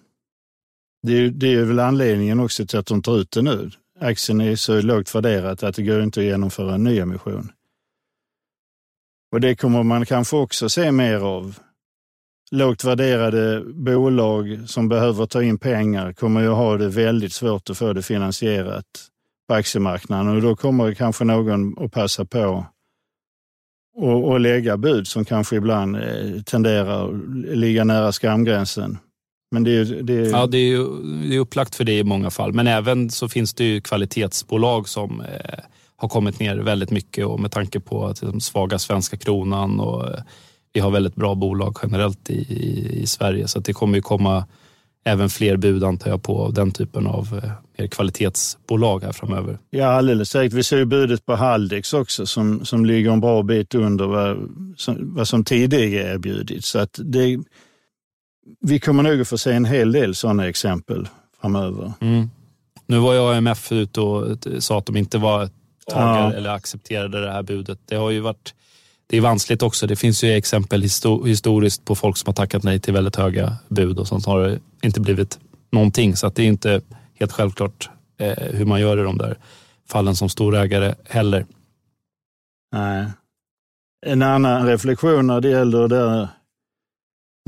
det, 1.07 1.29
det 1.29 1.53
är 1.53 1.63
väl 1.63 1.79
anledningen 1.79 2.39
också 2.39 2.65
till 2.65 2.79
att 2.79 2.85
de 2.85 3.01
tar 3.01 3.17
ut 3.17 3.31
det 3.31 3.41
nu. 3.41 3.71
Aktien 3.99 4.41
är 4.41 4.55
så 4.55 4.81
lågt 4.81 5.15
värderat 5.15 5.63
att 5.63 5.75
det 5.75 5.83
går 5.83 6.03
inte 6.03 6.19
att 6.19 6.25
genomföra 6.25 6.75
en 6.75 6.83
nyemission. 6.83 7.51
Och 9.36 9.42
det 9.42 9.56
kommer 9.56 9.84
man 9.84 10.06
kanske 10.06 10.36
också 10.36 10.70
se 10.70 10.92
mer 10.92 11.15
av. 11.15 11.60
Lågt 12.51 12.84
värderade 12.84 13.63
bolag 13.65 14.60
som 14.68 14.89
behöver 14.89 15.25
ta 15.25 15.44
in 15.44 15.58
pengar 15.58 16.13
kommer 16.13 16.42
ju 16.42 16.48
ha 16.48 16.77
det 16.77 16.89
väldigt 16.89 17.34
svårt 17.34 17.70
att 17.70 17.77
få 17.77 17.94
det 17.94 18.01
finansierat 18.01 18.86
på 19.48 19.54
aktiemarknaden 19.54 20.36
och 20.36 20.42
då 20.42 20.56
kommer 20.56 20.94
kanske 20.94 21.24
någon 21.24 21.84
att 21.84 21.92
passa 21.92 22.25
på 22.25 22.65
och, 23.96 24.30
och 24.30 24.39
lägga 24.39 24.77
bud 24.77 25.08
som 25.08 25.25
kanske 25.25 25.56
ibland 25.56 25.96
eh, 25.96 26.42
tenderar 26.46 27.06
att 27.06 27.58
ligga 27.58 27.84
nära 27.84 28.12
skamgränsen. 28.12 28.98
Men 29.51 29.63
det 29.63 29.72
är, 29.72 29.86
det 29.86 30.13
är... 30.13 30.30
Ja, 30.30 30.48
det 30.48 30.58
är, 30.58 30.70
ju, 30.70 30.88
det 31.30 31.36
är 31.36 31.39
upplagt 31.39 31.75
för 31.75 31.84
det 31.84 31.98
i 31.98 32.04
många 32.04 32.30
fall. 32.30 32.54
Men 32.54 32.68
även 32.68 33.10
så 33.10 33.30
finns 33.30 33.54
det 33.54 33.63
ju 33.63 33.82
kvalitetsbolag 33.82 34.89
som 34.89 35.22
eh, 35.22 35.60
har 35.97 36.09
kommit 36.09 36.39
ner 36.39 36.57
väldigt 36.57 36.91
mycket 36.91 37.25
och 37.25 37.39
med 37.39 37.51
tanke 37.51 37.79
på 37.79 38.05
att 38.05 38.21
den 38.21 38.41
svaga 38.41 38.79
svenska 38.79 39.17
kronan 39.17 39.79
och 39.79 40.07
eh, 40.07 40.19
vi 40.73 40.79
har 40.79 40.91
väldigt 40.91 41.15
bra 41.15 41.35
bolag 41.35 41.77
generellt 41.83 42.29
i, 42.29 42.33
i, 42.33 43.01
i 43.01 43.07
Sverige 43.07 43.47
så 43.47 43.59
det 43.59 43.73
kommer 43.73 43.95
ju 43.95 44.01
komma 44.01 44.45
även 45.05 45.29
fler 45.29 45.57
bud 45.57 45.83
antar 45.83 46.09
jag 46.09 46.23
på 46.23 46.49
den 46.49 46.71
typen 46.71 47.07
av 47.07 47.41
eh, 47.43 47.51
mer 47.77 47.87
kvalitetsbolag 47.87 49.03
här 49.03 49.11
framöver. 49.11 49.57
Ja, 49.69 49.85
alldeles 49.85 50.29
säkert. 50.29 50.53
Vi 50.53 50.63
ser 50.63 50.77
ju 50.77 50.85
budet 50.85 51.25
på 51.25 51.35
Haldex 51.35 51.93
också 51.93 52.25
som, 52.25 52.65
som 52.65 52.85
ligger 52.85 53.11
en 53.11 53.19
bra 53.19 53.43
bit 53.43 53.75
under 53.75 54.05
vad 54.05 54.49
som, 54.77 55.15
vad 55.15 55.27
som 55.27 55.43
tidigare 55.43 56.13
erbjudits. 56.13 56.69
Så 56.69 56.79
att 56.79 56.99
det, 57.03 57.39
vi 58.61 58.79
kommer 58.79 59.03
nog 59.03 59.21
att 59.21 59.27
få 59.27 59.37
se 59.37 59.51
en 59.51 59.65
hel 59.65 59.91
del 59.91 60.15
sådana 60.15 60.47
exempel 60.47 61.07
framöver. 61.41 61.93
Mm. 62.01 62.29
Nu 62.87 62.97
var 62.97 63.13
ju 63.13 63.19
AMF 63.19 63.71
ute 63.71 64.01
och 64.01 64.37
sa 64.59 64.77
att 64.77 64.85
de 64.85 64.95
inte 64.95 65.17
var 65.17 65.49
tagare 65.92 66.32
Ja. 66.32 66.34
eller 66.34 66.50
accepterade 66.50 67.22
det 67.22 67.32
här 67.32 67.44
budet. 67.44 67.80
Det 67.86 67.96
har 67.96 68.10
ju 68.12 68.20
varit 68.20 68.54
det 69.08 69.18
är 69.18 69.22
vanskligt 69.22 69.62
också. 69.62 69.88
Det 69.88 69.96
finns 69.96 70.24
ju 70.24 70.32
exempel 70.32 70.84
histo- 70.84 71.25
historiskt 71.27 71.86
på 71.86 71.96
folk 71.96 72.18
som 72.18 72.27
har 72.27 72.34
tackat 72.34 72.63
nej 72.63 72.80
till 72.80 72.94
väldigt 72.94 73.15
höga 73.15 73.56
bud 73.68 74.00
och 74.00 74.08
sånt 74.08 74.25
har 74.25 74.39
det 74.42 74.60
inte 74.84 75.00
blivit 75.01 75.39
någonting. 75.72 76.15
Så 76.15 76.30
det 76.30 76.44
är 76.44 76.48
inte 76.48 76.82
helt 77.20 77.32
självklart 77.32 77.89
eh, 78.18 78.34
hur 78.51 78.65
man 78.65 78.82
gör 78.82 78.98
i 79.00 79.04
de 79.04 79.18
där 79.18 79.38
fallen 79.89 80.15
som 80.15 80.30
storägare 80.30 80.96
heller. 81.06 81.46
Nej. 82.75 83.06
En 84.06 84.22
annan 84.22 84.68
reflektion 84.68 85.27
när 85.27 85.42
det 85.42 85.50
gäller 85.50 85.88
det 85.88 86.30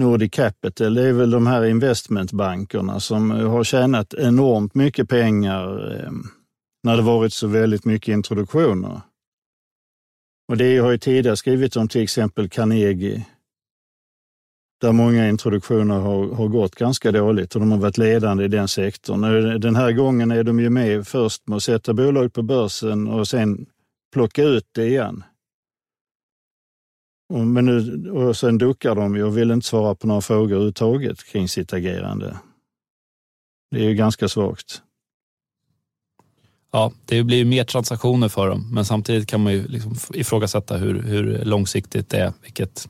Nordic 0.01 0.32
Capital, 0.32 0.94
det 0.94 1.03
är 1.08 1.13
väl 1.13 1.32
de 1.32 1.48
här 1.48 1.65
investmentbankerna 1.65 3.00
som 3.00 3.32
har 3.32 3.63
tjänat 3.63 4.13
enormt 4.13 4.75
mycket 4.75 5.10
pengar 5.10 5.96
eh, 6.03 6.12
när 6.84 6.98
det 6.98 7.03
varit 7.03 7.34
så 7.34 7.48
väldigt 7.48 7.86
mycket 7.86 8.13
introduktioner. 8.13 9.01
Och 10.48 10.57
det 10.57 10.77
har 10.77 10.91
ju 10.91 10.98
tidigare 10.98 11.38
skrivit 11.38 11.75
om 11.75 11.88
till 11.88 12.03
exempel 12.03 12.50
Carnegie, 12.50 13.25
där 14.81 14.91
många 14.91 15.29
introduktioner 15.29 16.00
har, 16.00 16.36
har 16.36 16.48
gått 16.48 16.75
ganska 16.75 17.12
dåligt 17.12 17.55
och 17.55 17.62
de 17.62 17.72
har 17.72 17.79
varit 17.79 17.98
ledande 17.98 18.46
i 18.46 18.48
den 18.48 18.67
sektorn. 18.67 19.22
Den 19.62 19.75
här 19.75 19.91
gången 19.91 20.31
är 20.31 20.43
de 20.43 20.60
ju 20.60 20.69
med 20.69 21.07
först 21.07 21.48
med 21.48 21.55
att 21.55 21.63
sätta 21.63 21.93
bolag 21.93 22.34
på 22.34 22.41
börsen 22.41 23.07
och 23.07 23.27
sen 23.27 23.65
plocka 24.13 24.43
ut 24.43 24.67
det 24.72 24.88
igen. 24.88 25.24
Och, 27.34 27.39
men 27.39 27.65
nu, 27.65 28.10
och 28.12 28.38
sen 28.38 28.57
duckar 28.57 28.96
de 28.96 29.15
ju 29.15 29.24
och 29.24 29.38
vill 29.38 29.51
inte 29.51 29.67
svara 29.67 29.96
på 29.96 30.07
några 30.07 30.22
frågor 30.22 30.51
överhuvudtaget 30.51 31.24
kring 31.24 31.48
sitt 31.48 31.74
agerande. 31.74 32.38
Det 33.72 33.79
är 33.79 33.89
ju 33.89 33.93
ganska 33.93 34.27
svagt. 34.27 34.81
Ja, 36.71 36.91
det 37.05 37.24
blir 37.24 37.38
ju 37.38 37.45
mer 37.45 37.63
transaktioner 37.63 38.29
för 38.29 38.50
dem, 38.50 38.69
men 38.74 38.86
samtidigt 38.86 39.27
kan 39.27 39.43
man 39.43 39.53
ju 39.53 39.67
liksom 39.67 39.95
ifrågasätta 40.13 40.77
hur, 40.77 41.01
hur 41.01 41.45
långsiktigt 41.45 42.09
det 42.09 42.17
är, 42.17 42.33
vilket 42.43 42.89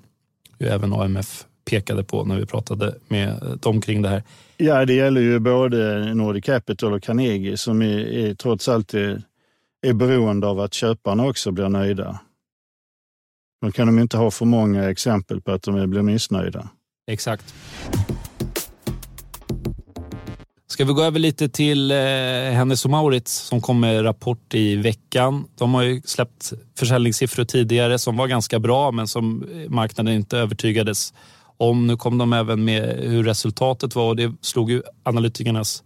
ju 0.59 0.67
även 0.67 0.93
AMF 0.93 1.45
pekade 1.69 2.03
på 2.03 2.25
när 2.25 2.39
vi 2.39 2.45
pratade 2.45 2.95
med 3.07 3.57
dem 3.61 3.81
kring 3.81 4.01
det 4.01 4.09
här. 4.09 4.23
Ja, 4.57 4.85
det 4.85 4.93
gäller 4.93 5.21
ju 5.21 5.39
både 5.39 6.13
Nordic 6.13 6.45
Capital 6.45 6.93
och 6.93 7.03
Carnegie 7.03 7.57
som 7.57 7.81
är, 7.81 7.99
är, 7.99 8.33
trots 8.33 8.69
allt 8.69 8.93
är, 8.93 9.21
är 9.87 9.93
beroende 9.93 10.47
av 10.47 10.59
att 10.59 10.73
köparna 10.73 11.25
också 11.25 11.51
blir 11.51 11.69
nöjda. 11.69 12.19
Då 13.61 13.71
kan 13.71 13.87
de 13.87 13.99
inte 13.99 14.17
ha 14.17 14.31
för 14.31 14.45
många 14.45 14.89
exempel 14.89 15.41
på 15.41 15.51
att 15.51 15.63
de 15.63 15.89
blir 15.89 16.01
missnöjda. 16.01 16.69
Exakt. 17.11 17.53
Ska 20.69 20.85
vi 20.85 20.93
gå 20.93 21.03
över 21.03 21.19
lite 21.19 21.49
till 21.49 21.91
eh, 21.91 21.97
Hennes 22.51 22.85
och 22.85 22.91
Maurits 22.91 23.33
som 23.33 23.61
kom 23.61 23.79
med 23.79 24.03
rapport 24.03 24.53
i 24.53 24.75
veckan. 24.75 25.45
De 25.57 25.73
har 25.73 25.83
ju 25.83 26.01
släppt 26.05 26.53
försäljningssiffror 26.79 27.43
tidigare 27.43 27.99
som 27.99 28.17
var 28.17 28.27
ganska 28.27 28.59
bra 28.59 28.91
men 28.91 29.07
som 29.07 29.45
marknaden 29.67 30.13
inte 30.13 30.37
övertygades 30.37 31.13
om. 31.57 31.87
Nu 31.87 31.97
kom 31.97 32.17
de 32.17 32.33
även 32.33 32.65
med 32.65 32.99
hur 32.99 33.23
resultatet 33.23 33.95
var 33.95 34.07
och 34.07 34.15
det 34.15 34.33
slog 34.41 34.71
ju 34.71 34.81
analytikernas 35.03 35.83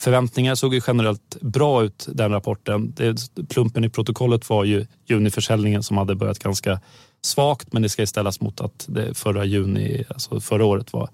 förväntningar 0.00 0.54
såg 0.54 0.74
ju 0.74 0.80
generellt 0.86 1.36
bra 1.40 1.84
ut 1.84 2.08
den 2.12 2.30
rapporten. 2.30 2.92
Det, 2.96 3.30
plumpen 3.48 3.84
i 3.84 3.88
protokollet 3.88 4.48
var 4.48 4.64
ju 4.64 4.86
juniförsäljningen 5.06 5.82
som 5.82 5.96
hade 5.96 6.14
börjat 6.14 6.38
ganska 6.38 6.80
svagt 7.24 7.72
men 7.72 7.82
det 7.82 7.88
ska 7.88 8.06
ställas 8.06 8.40
mot 8.40 8.60
att 8.60 8.86
det 8.88 9.14
förra 9.14 9.44
juni, 9.44 10.04
alltså 10.08 10.40
förra 10.40 10.64
året 10.64 10.92
var, 10.92 11.08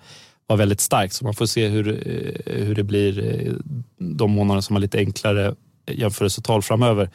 var 0.52 0.56
väldigt 0.56 0.80
starkt. 0.80 1.14
Så 1.14 1.24
man 1.24 1.34
får 1.34 1.46
se 1.46 1.68
hur, 1.68 1.88
eh, 1.88 1.94
hur 2.64 2.74
det 2.74 2.84
blir 2.84 3.18
eh, 3.18 3.52
de 3.98 4.30
månader 4.30 4.60
som 4.60 4.76
har 4.76 4.80
lite 4.80 4.98
enklare 4.98 5.54
jämförelsetal 5.90 6.62
framöver. 6.62 7.10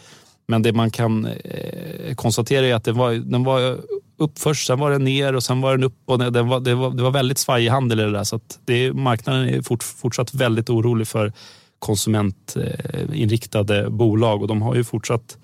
Men 0.47 0.61
det 0.61 0.73
man 0.73 0.91
kan 0.91 1.25
eh, 1.25 2.15
konstatera 2.15 2.65
är 2.65 2.73
att 2.73 2.83
det 2.83 2.91
var, 2.91 3.13
den 3.13 3.43
var 3.43 3.77
upp 4.17 4.39
först, 4.39 4.67
sen 4.67 4.79
var 4.79 4.91
den 4.91 5.03
ner 5.03 5.35
och 5.35 5.43
sen 5.43 5.61
var 5.61 5.71
den 5.71 5.83
upp. 5.83 5.97
Och 6.05 6.19
den 6.19 6.47
var, 6.47 6.59
det, 6.59 6.75
var, 6.75 6.91
det 6.91 7.03
var 7.03 7.11
väldigt 7.11 7.37
svajig 7.37 7.69
handel 7.69 7.99
i 7.99 8.03
det 8.03 8.11
där. 8.11 8.23
Så 8.23 8.35
att 8.35 8.59
det, 8.65 8.93
marknaden 8.93 9.49
är 9.49 9.61
fort, 9.61 9.83
fortsatt 9.83 10.33
väldigt 10.33 10.69
orolig 10.69 11.07
för 11.07 11.33
konsumentinriktade 11.79 13.89
bolag 13.89 14.41
och 14.41 14.47
de 14.47 14.61
har 14.61 14.75
ju 14.75 14.83
fortsatt 14.83 15.37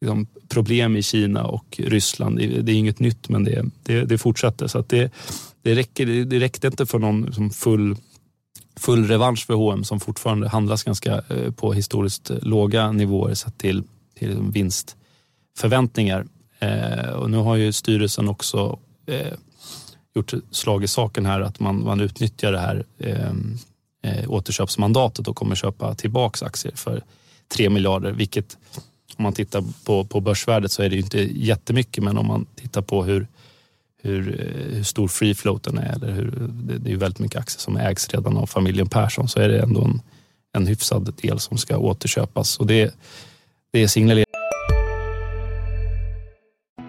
liksom, 0.00 0.26
problem 0.48 0.96
i 0.96 1.02
Kina 1.02 1.44
och 1.44 1.76
Ryssland. 1.78 2.38
Det, 2.38 2.46
det 2.46 2.72
är 2.72 2.76
inget 2.76 3.00
nytt 3.00 3.28
men 3.28 3.44
det, 3.44 3.64
det, 3.82 4.04
det 4.04 4.18
fortsätter. 4.18 4.66
Så 4.66 4.78
att 4.78 4.88
det, 4.88 5.12
det, 5.62 5.74
räcker, 5.74 6.06
det, 6.24 6.40
räckte 6.40 6.66
inte 6.66 6.86
för 6.86 6.98
någon 6.98 7.32
som 7.32 7.50
full 7.50 7.96
full 8.76 9.08
revansch 9.08 9.46
för 9.46 9.54
H&M 9.54 9.84
som 9.84 10.00
fortfarande 10.00 10.48
handlas 10.48 10.82
ganska 10.84 11.22
eh, 11.28 11.50
på 11.52 11.72
historiskt 11.72 12.30
eh, 12.30 12.36
låga 12.42 12.92
nivåer 12.92 13.34
sett 13.34 13.58
till, 13.58 13.82
till 14.18 14.28
liksom 14.28 14.50
vinstförväntningar. 14.50 16.26
Eh, 16.58 17.10
och 17.10 17.30
nu 17.30 17.36
har 17.36 17.56
ju 17.56 17.72
styrelsen 17.72 18.28
också 18.28 18.78
eh, 19.06 19.32
gjort 20.14 20.32
slag 20.50 20.84
i 20.84 20.88
saken 20.88 21.26
här 21.26 21.40
att 21.40 21.60
man, 21.60 21.84
man 21.84 22.00
utnyttjar 22.00 22.52
det 22.52 22.58
här 22.58 22.84
eh, 22.98 23.32
eh, 24.02 24.30
återköpsmandatet 24.30 25.28
och 25.28 25.36
kommer 25.36 25.54
köpa 25.54 25.94
tillbaks 25.94 26.42
aktier 26.42 26.72
för 26.76 27.02
3 27.48 27.70
miljarder, 27.70 28.12
vilket 28.12 28.56
om 29.16 29.22
man 29.22 29.32
tittar 29.32 29.64
på, 29.84 30.04
på 30.04 30.20
börsvärdet 30.20 30.72
så 30.72 30.82
är 30.82 30.88
det 30.88 30.96
ju 30.96 31.02
inte 31.02 31.38
jättemycket, 31.38 32.04
men 32.04 32.18
om 32.18 32.26
man 32.26 32.46
tittar 32.54 32.82
på 32.82 33.04
hur, 33.04 33.26
hur, 34.02 34.40
eh, 34.40 34.76
hur 34.76 34.82
stor 34.82 35.08
free 35.08 35.34
floaten 35.34 35.78
är, 35.78 35.94
eller 35.94 36.12
hur, 36.12 36.30
det, 36.48 36.78
det 36.78 36.88
är 36.88 36.92
ju 36.92 36.98
väldigt 36.98 37.18
mycket 37.18 37.40
aktier 37.40 37.60
som 37.60 37.76
ägs 37.76 38.08
redan 38.08 38.36
av 38.36 38.46
familjen 38.46 38.88
Persson, 38.88 39.28
så 39.28 39.40
är 39.40 39.48
det 39.48 39.60
ändå 39.60 39.84
en, 39.84 40.00
en 40.52 40.66
hyfsad 40.66 41.14
del 41.22 41.38
som 41.38 41.58
ska 41.58 41.76
återköpas. 41.76 42.58
Och 42.58 42.66
det, 42.66 42.94
det 43.72 43.88
signalerar 43.88 44.24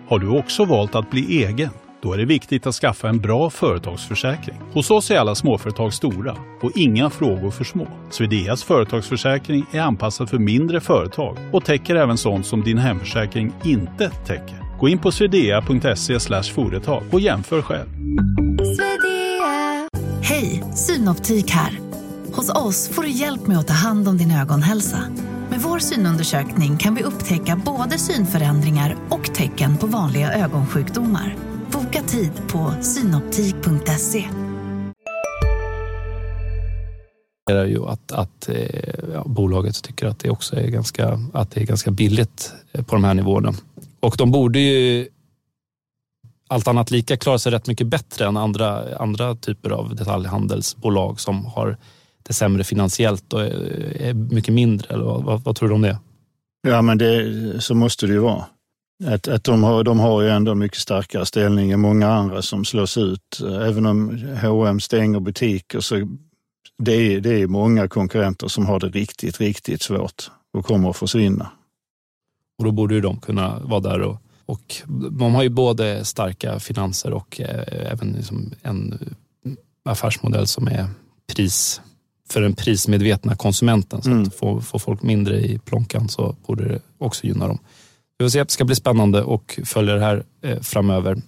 Har 0.07 0.19
du 0.19 0.29
också 0.29 0.65
valt 0.65 0.95
att 0.95 1.11
bli 1.11 1.43
egen? 1.43 1.69
Då 2.01 2.13
är 2.13 2.17
det 2.17 2.25
viktigt 2.25 2.67
att 2.67 2.75
skaffa 2.75 3.09
en 3.09 3.19
bra 3.19 3.49
företagsförsäkring. 3.49 4.57
Hos 4.73 4.91
oss 4.91 5.11
är 5.11 5.17
alla 5.17 5.35
småföretag 5.35 5.93
stora 5.93 6.37
och 6.61 6.71
inga 6.75 7.09
frågor 7.09 7.51
för 7.51 7.63
små. 7.63 7.87
Swedeas 8.09 8.63
företagsförsäkring 8.63 9.65
är 9.71 9.81
anpassad 9.81 10.29
för 10.29 10.37
mindre 10.37 10.81
företag 10.81 11.37
och 11.51 11.65
täcker 11.65 11.95
även 11.95 12.17
sånt 12.17 12.45
som 12.45 12.63
din 12.63 12.77
hemförsäkring 12.77 13.53
inte 13.63 14.09
täcker. 14.09 14.68
Gå 14.79 14.89
in 14.89 14.99
på 14.99 15.11
swedea.se 15.11 16.19
företag 16.41 17.03
och 17.11 17.19
jämför 17.19 17.61
själv. 17.61 17.87
Hej, 20.21 20.63
Synoptik 20.75 21.51
här. 21.51 21.79
Hos 22.33 22.49
oss 22.49 22.89
får 22.89 23.03
du 23.03 23.09
hjälp 23.09 23.47
med 23.47 23.57
att 23.57 23.67
ta 23.67 23.73
hand 23.73 24.07
om 24.07 24.17
din 24.17 24.31
ögonhälsa. 24.31 24.99
Med 25.49 25.59
vår 25.59 25.79
synundersökning 25.79 26.77
kan 26.77 26.95
vi 26.95 27.03
upptäcka 27.03 27.61
både 27.65 27.97
synförändringar 27.97 28.95
och 29.09 29.33
tecken 29.33 29.77
på 29.77 29.87
vanliga 29.87 30.33
ögonsjukdomar. 30.33 31.35
Boka 31.71 32.01
tid 32.01 32.31
på 32.47 32.73
synoptik.se. 32.81 34.25
ju 37.65 37.85
att, 37.85 38.11
att 38.11 38.49
eh, 38.49 39.13
ja, 39.13 39.23
bolaget 39.25 39.83
tycker 39.83 40.07
att 40.07 40.19
det 40.19 40.29
också 40.29 40.55
är 40.55 40.67
ganska, 40.67 41.19
att 41.33 41.51
det 41.51 41.61
är 41.61 41.65
ganska 41.65 41.91
billigt 41.91 42.53
eh, 42.71 42.83
på 42.83 42.95
de 42.95 43.03
här 43.03 43.13
nivåerna. 43.13 43.53
Och 43.99 44.15
de 44.17 44.31
borde 44.31 44.59
ju 44.59 45.07
allt 46.47 46.67
annat 46.67 46.91
lika 46.91 47.17
klara 47.17 47.39
sig 47.39 47.51
rätt 47.51 47.67
mycket 47.67 47.87
bättre 47.87 48.25
än 48.25 48.37
andra, 48.37 48.97
andra 48.97 49.35
typer 49.35 49.69
av 49.69 49.95
detaljhandelsbolag 49.95 51.19
som 51.19 51.45
har 51.45 51.77
det 52.23 52.33
sämre 52.33 52.63
finansiellt 52.63 53.33
och 53.33 53.41
är, 53.41 54.01
är 54.01 54.13
mycket 54.13 54.53
mindre. 54.53 54.93
Eller 54.93 55.03
vad, 55.03 55.23
vad, 55.23 55.43
vad 55.43 55.55
tror 55.55 55.69
du 55.69 55.75
om 55.75 55.81
det? 55.81 55.97
Ja, 56.61 56.81
men 56.81 56.97
det, 56.97 57.61
så 57.61 57.75
måste 57.75 58.07
det 58.07 58.13
ju 58.13 58.19
vara. 58.19 58.45
Att, 59.05 59.27
att 59.27 59.43
de, 59.43 59.63
har, 59.63 59.83
de 59.83 59.99
har 59.99 60.21
ju 60.21 60.29
ändå 60.29 60.55
mycket 60.55 60.77
starkare 60.77 61.25
ställning 61.25 61.71
än 61.71 61.79
många 61.79 62.07
andra 62.07 62.41
som 62.41 62.65
slås 62.65 62.97
ut. 62.97 63.41
Även 63.61 63.85
om 63.85 64.27
H&M 64.41 64.79
stänger 64.79 65.19
butiker 65.19 65.79
så 65.79 66.07
det 66.83 66.93
är 66.93 67.21
det 67.21 67.41
är 67.41 67.47
många 67.47 67.87
konkurrenter 67.87 68.47
som 68.47 68.65
har 68.65 68.79
det 68.79 68.87
riktigt, 68.87 69.39
riktigt 69.39 69.81
svårt 69.81 70.31
och 70.53 70.65
kommer 70.65 70.89
att 70.89 70.97
försvinna. 70.97 71.51
Och 72.59 72.65
då 72.65 72.71
borde 72.71 72.95
ju 72.95 73.01
de 73.01 73.19
kunna 73.19 73.59
vara 73.59 73.79
där 73.79 74.01
och, 74.01 74.21
och 74.45 74.75
de 75.11 75.35
har 75.35 75.43
ju 75.43 75.49
både 75.49 76.05
starka 76.05 76.59
finanser 76.59 77.13
och 77.13 77.41
eh, 77.41 77.91
även 77.91 78.11
liksom 78.11 78.53
en 78.61 79.15
affärsmodell 79.85 80.47
som 80.47 80.67
är 80.67 80.87
pris 81.35 81.81
för 82.29 82.41
den 82.41 82.53
prismedvetna 82.53 83.35
konsumenten. 83.35 84.01
Så 84.01 84.09
mm. 84.09 84.23
att 84.23 84.35
få, 84.35 84.61
få 84.61 84.79
folk 84.79 85.01
mindre 85.01 85.39
i 85.39 85.59
plånkan 85.59 86.09
så 86.09 86.35
borde 86.45 86.67
det 86.67 86.79
också 86.97 87.27
gynna 87.27 87.47
dem. 87.47 87.59
Vi 88.17 88.25
får 88.25 88.29
se, 88.29 88.43
det 88.43 88.51
ska 88.51 88.65
bli 88.65 88.75
spännande 88.75 89.23
och 89.23 89.59
följa 89.65 89.95
det 89.95 90.01
här 90.01 90.23
eh, 90.41 90.59
framöver. 90.59 91.21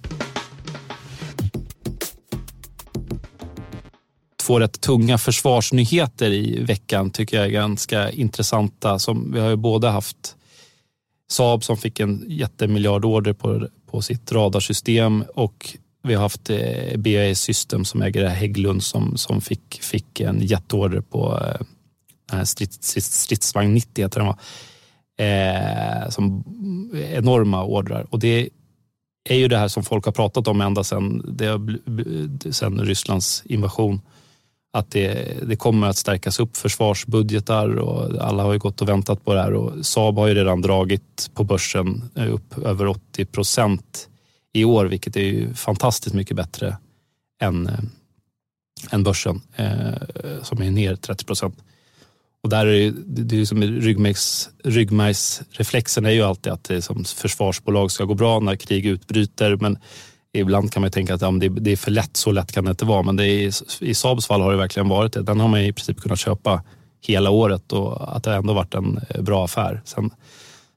Två 4.45 4.59
rätt 4.59 4.81
tunga 4.81 5.17
försvarsnyheter 5.17 6.31
i 6.31 6.63
veckan 6.63 7.11
tycker 7.11 7.37
jag 7.37 7.45
är 7.45 7.51
ganska 7.51 8.11
intressanta. 8.11 8.99
Som 8.99 9.31
vi 9.33 9.39
har 9.39 9.49
ju 9.49 9.55
både 9.55 9.89
haft 9.89 10.35
Saab 11.31 11.63
som 11.63 11.77
fick 11.77 11.99
en 11.99 12.25
jättemiljardorder 12.27 13.33
på, 13.33 13.67
på 13.85 14.01
sitt 14.01 14.31
radarsystem 14.31 15.23
och 15.35 15.77
vi 16.03 16.13
har 16.13 16.21
haft 16.21 16.49
eh, 16.49 16.97
BAE 16.97 17.35
System 17.35 17.85
som 17.85 18.01
äger 18.01 18.27
Hägglund 18.27 18.83
som, 18.83 19.17
som 19.17 19.41
fick, 19.41 19.79
fick 19.81 20.19
en 20.19 20.41
jätteorder 20.41 21.01
på 21.01 21.39
eh, 22.33 22.43
strids, 22.43 23.05
stridsvagn 23.05 23.73
90 23.73 24.03
heter 24.03 24.19
den 24.19 24.27
va? 24.27 24.37
Eh, 25.25 26.09
som 26.09 26.43
enorma 26.93 27.63
ordrar. 27.63 28.07
Och 28.09 28.19
det 28.19 28.49
är 29.29 29.35
ju 29.35 29.47
det 29.47 29.57
här 29.57 29.67
som 29.67 29.83
folk 29.83 30.05
har 30.05 30.11
pratat 30.11 30.47
om 30.47 30.61
ända 30.61 30.83
sedan, 30.83 31.37
sedan 32.51 32.79
Rysslands 32.79 33.43
invasion. 33.45 34.01
Att 34.73 34.91
det, 34.91 35.37
det 35.47 35.55
kommer 35.55 35.87
att 35.87 35.97
stärkas 35.97 36.39
upp 36.39 36.57
försvarsbudgetar 36.57 37.75
och 37.75 38.21
alla 38.21 38.43
har 38.43 38.53
ju 38.53 38.59
gått 38.59 38.81
och 38.81 38.89
väntat 38.89 39.25
på 39.25 39.33
det 39.33 39.41
här 39.41 39.53
och 39.53 39.85
Saab 39.85 40.15
har 40.15 40.27
ju 40.27 40.33
redan 40.33 40.61
dragit 40.61 41.29
på 41.33 41.43
börsen 41.43 42.09
eh, 42.15 42.33
upp 42.33 42.57
över 42.57 42.87
80 42.87 43.25
procent 43.25 44.09
i 44.53 44.65
år, 44.65 44.85
vilket 44.85 45.15
är 45.15 45.21
ju 45.21 45.53
fantastiskt 45.53 46.15
mycket 46.15 46.35
bättre 46.35 46.77
än, 47.41 47.67
äh, 47.67 47.79
än 48.91 49.03
börsen 49.03 49.41
äh, 49.55 49.93
som 50.41 50.61
är 50.61 50.71
ner 50.71 50.95
30 50.95 51.25
procent. 51.25 51.55
Och 52.43 52.49
där 52.49 52.65
är 52.65 52.91
det, 53.05 53.23
det 53.23 53.41
är 53.41 53.45
som 53.45 53.63
ryggmärgs, 53.63 54.49
ryggmärgsreflexen 54.63 56.05
är 56.05 56.09
ju 56.09 56.21
alltid 56.21 56.53
att 56.53 56.63
det 56.63 56.81
som 56.81 57.03
försvarsbolag 57.03 57.91
ska 57.91 58.05
gå 58.05 58.13
bra 58.13 58.39
när 58.39 58.55
krig 58.55 58.85
utbryter. 58.85 59.55
Men 59.55 59.77
ibland 60.33 60.71
kan 60.71 60.81
man 60.81 60.91
tänka 60.91 61.13
att 61.13 61.21
ja, 61.21 61.31
det, 61.31 61.49
det, 61.49 61.71
är 61.71 61.77
för 61.77 61.91
lätt, 61.91 62.17
så 62.17 62.31
lätt 62.31 62.51
kan 62.51 62.65
det 62.65 62.71
inte 62.71 62.85
vara. 62.85 63.03
Men 63.03 63.15
det 63.15 63.27
är, 63.27 63.53
i 63.83 63.93
Saabs 63.93 64.27
fall 64.27 64.41
har 64.41 64.51
det 64.51 64.57
verkligen 64.57 64.89
varit 64.89 65.13
det. 65.13 65.21
Den 65.21 65.39
har 65.39 65.47
man 65.47 65.61
i 65.61 65.73
princip 65.73 66.01
kunnat 66.01 66.19
köpa 66.19 66.63
hela 67.01 67.29
året 67.29 67.73
och 67.73 68.15
att 68.15 68.23
det 68.23 68.35
ändå 68.35 68.53
varit 68.53 68.73
en 68.73 68.99
eh, 69.09 69.21
bra 69.21 69.45
affär. 69.45 69.81
Sen, 69.85 70.09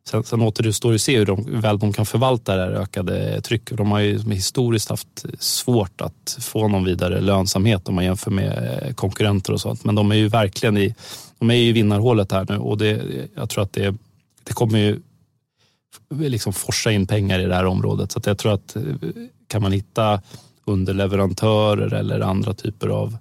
sen, 0.08 0.24
sen 0.24 0.42
återstår 0.42 0.90
det 0.90 0.94
att 0.94 1.00
se 1.00 1.18
hur 1.18 1.26
de, 1.26 1.60
väl 1.60 1.78
de 1.78 1.92
kan 1.92 2.06
förvalta 2.06 2.56
det 2.56 2.62
här 2.62 2.70
ökade 2.70 3.40
trycket. 3.40 3.76
De 3.76 3.90
har 3.90 4.00
ju 4.00 4.32
historiskt 4.32 4.90
haft 4.90 5.24
svårt 5.38 6.00
att 6.00 6.38
få 6.40 6.68
någon 6.68 6.84
vidare 6.84 7.20
lönsamhet 7.20 7.88
om 7.88 7.94
man 7.94 8.04
jämför 8.04 8.30
med 8.30 8.80
eh, 8.82 8.94
konkurrenter 8.94 9.52
och 9.52 9.60
sånt. 9.60 9.84
Men 9.84 9.94
de 9.94 10.10
är 10.10 10.16
ju 10.16 10.28
verkligen 10.28 10.76
i 10.78 10.94
de 11.38 11.50
är 11.50 11.54
i 11.54 11.72
vinnarhålet 11.72 12.32
här 12.32 12.46
nu 12.48 12.58
och 12.58 12.78
det, 12.78 13.02
jag 13.34 13.50
tror 13.50 13.62
att 13.62 13.72
det, 13.72 13.94
det 14.44 14.52
kommer 14.52 14.78
ju 14.78 15.00
liksom 16.10 16.52
forsa 16.52 16.92
in 16.92 17.06
pengar 17.06 17.38
i 17.38 17.46
det 17.46 17.54
här 17.54 17.66
området. 17.66 18.12
Så 18.12 18.20
jag 18.24 18.38
tror 18.38 18.52
att 18.52 18.76
kan 19.48 19.62
man 19.62 19.72
hitta 19.72 20.22
underleverantörer 20.64 21.94
eller 21.94 22.20
andra 22.20 22.54
typer 22.54 22.88
av 22.88 23.16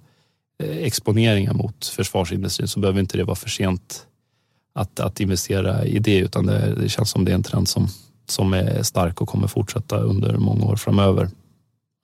eh, 0.62 0.76
exponeringar 0.76 1.54
mot 1.54 1.86
försvarsindustrin 1.86 2.68
så 2.68 2.80
behöver 2.80 3.00
inte 3.00 3.16
det 3.16 3.24
vara 3.24 3.36
för 3.36 3.48
sent 3.48 4.06
att, 4.74 5.00
att 5.00 5.20
investera 5.20 5.84
i 5.84 5.98
det 5.98 6.18
utan 6.18 6.46
det, 6.46 6.74
det 6.74 6.88
känns 6.88 7.10
som 7.10 7.24
det 7.24 7.30
är 7.30 7.34
en 7.34 7.42
trend 7.42 7.68
som, 7.68 7.88
som 8.26 8.54
är 8.54 8.82
stark 8.82 9.20
och 9.20 9.28
kommer 9.28 9.46
fortsätta 9.46 9.98
under 9.98 10.36
många 10.36 10.64
år 10.64 10.76
framöver. 10.76 11.28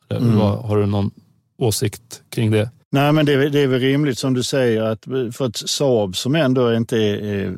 Mm. 0.08 0.36
Har 0.38 0.76
du 0.76 0.86
någon 0.86 1.10
åsikt 1.58 2.22
kring 2.28 2.50
det? 2.50 2.70
Nej, 2.92 3.12
men 3.12 3.26
det 3.26 3.32
är, 3.32 3.50
det 3.50 3.60
är 3.60 3.66
väl 3.66 3.80
rimligt 3.80 4.18
som 4.18 4.34
du 4.34 4.42
säger 4.42 4.82
att 4.82 5.06
eh, 5.06 5.30
för 5.30 5.46
ett 5.46 5.56
Saab 5.56 6.16
som 6.16 6.34
ändå 6.34 6.74
inte 6.74 6.96
är, 6.96 7.56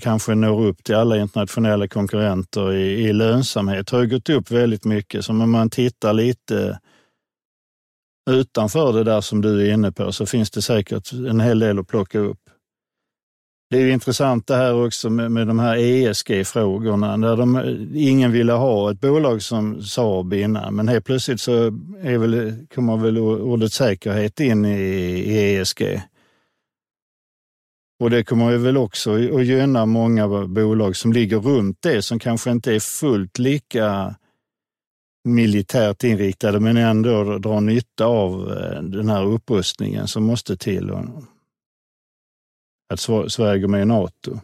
kanske 0.00 0.34
når 0.34 0.66
upp 0.66 0.84
till 0.84 0.94
alla 0.94 1.16
internationella 1.16 1.88
konkurrenter 1.88 2.72
i, 2.72 3.08
i 3.08 3.12
lönsamhet 3.12 3.90
har 3.90 4.00
ju 4.00 4.08
gått 4.08 4.28
upp 4.28 4.50
väldigt 4.50 4.84
mycket. 4.84 5.24
Så 5.24 5.32
om 5.32 5.50
man 5.50 5.70
tittar 5.70 6.12
lite 6.12 6.78
utanför 8.30 8.92
det 8.92 9.04
där 9.04 9.20
som 9.20 9.42
du 9.42 9.68
är 9.68 9.74
inne 9.74 9.92
på 9.92 10.12
så 10.12 10.26
finns 10.26 10.50
det 10.50 10.62
säkert 10.62 11.12
en 11.12 11.40
hel 11.40 11.58
del 11.58 11.78
att 11.78 11.88
plocka 11.88 12.18
upp. 12.18 12.45
Det 13.70 13.78
är 13.78 13.92
intressant 13.92 14.46
det 14.46 14.56
här 14.56 14.84
också 14.86 15.10
med, 15.10 15.30
med 15.30 15.46
de 15.46 15.58
här 15.58 15.76
ESG-frågorna, 15.76 17.16
där 17.16 17.36
de, 17.36 17.76
ingen 17.94 18.32
ville 18.32 18.52
ha 18.52 18.90
ett 18.90 19.00
bolag 19.00 19.42
som 19.42 19.82
Saab 19.82 20.34
innan, 20.34 20.74
men 20.74 20.88
helt 20.88 21.04
plötsligt 21.04 21.40
så 21.40 21.52
är 22.00 22.18
väl, 22.18 22.66
kommer 22.74 22.96
väl 22.96 23.18
ordet 23.18 23.72
säkerhet 23.72 24.40
in 24.40 24.64
i, 24.64 24.78
i 24.78 25.56
ESG. 25.56 26.00
Och 28.00 28.10
det 28.10 28.24
kommer 28.24 28.56
väl 28.56 28.76
också 28.76 29.14
att 29.14 29.46
gynna 29.46 29.86
många 29.86 30.46
bolag 30.46 30.96
som 30.96 31.12
ligger 31.12 31.38
runt 31.38 31.78
det, 31.82 32.02
som 32.02 32.18
kanske 32.18 32.50
inte 32.50 32.74
är 32.74 32.80
fullt 32.80 33.38
lika 33.38 34.16
militärt 35.24 36.04
inriktade, 36.04 36.60
men 36.60 36.76
ändå 36.76 37.38
drar 37.38 37.60
nytta 37.60 38.06
av 38.06 38.52
eh, 38.52 38.82
den 38.82 39.08
här 39.08 39.24
upprustningen 39.24 40.08
som 40.08 40.24
måste 40.24 40.56
till 40.56 40.90
att 42.88 43.00
Sverige 43.32 43.58
går 43.58 43.68
med 43.68 43.82
i 43.82 43.84
NATO. 43.84 44.40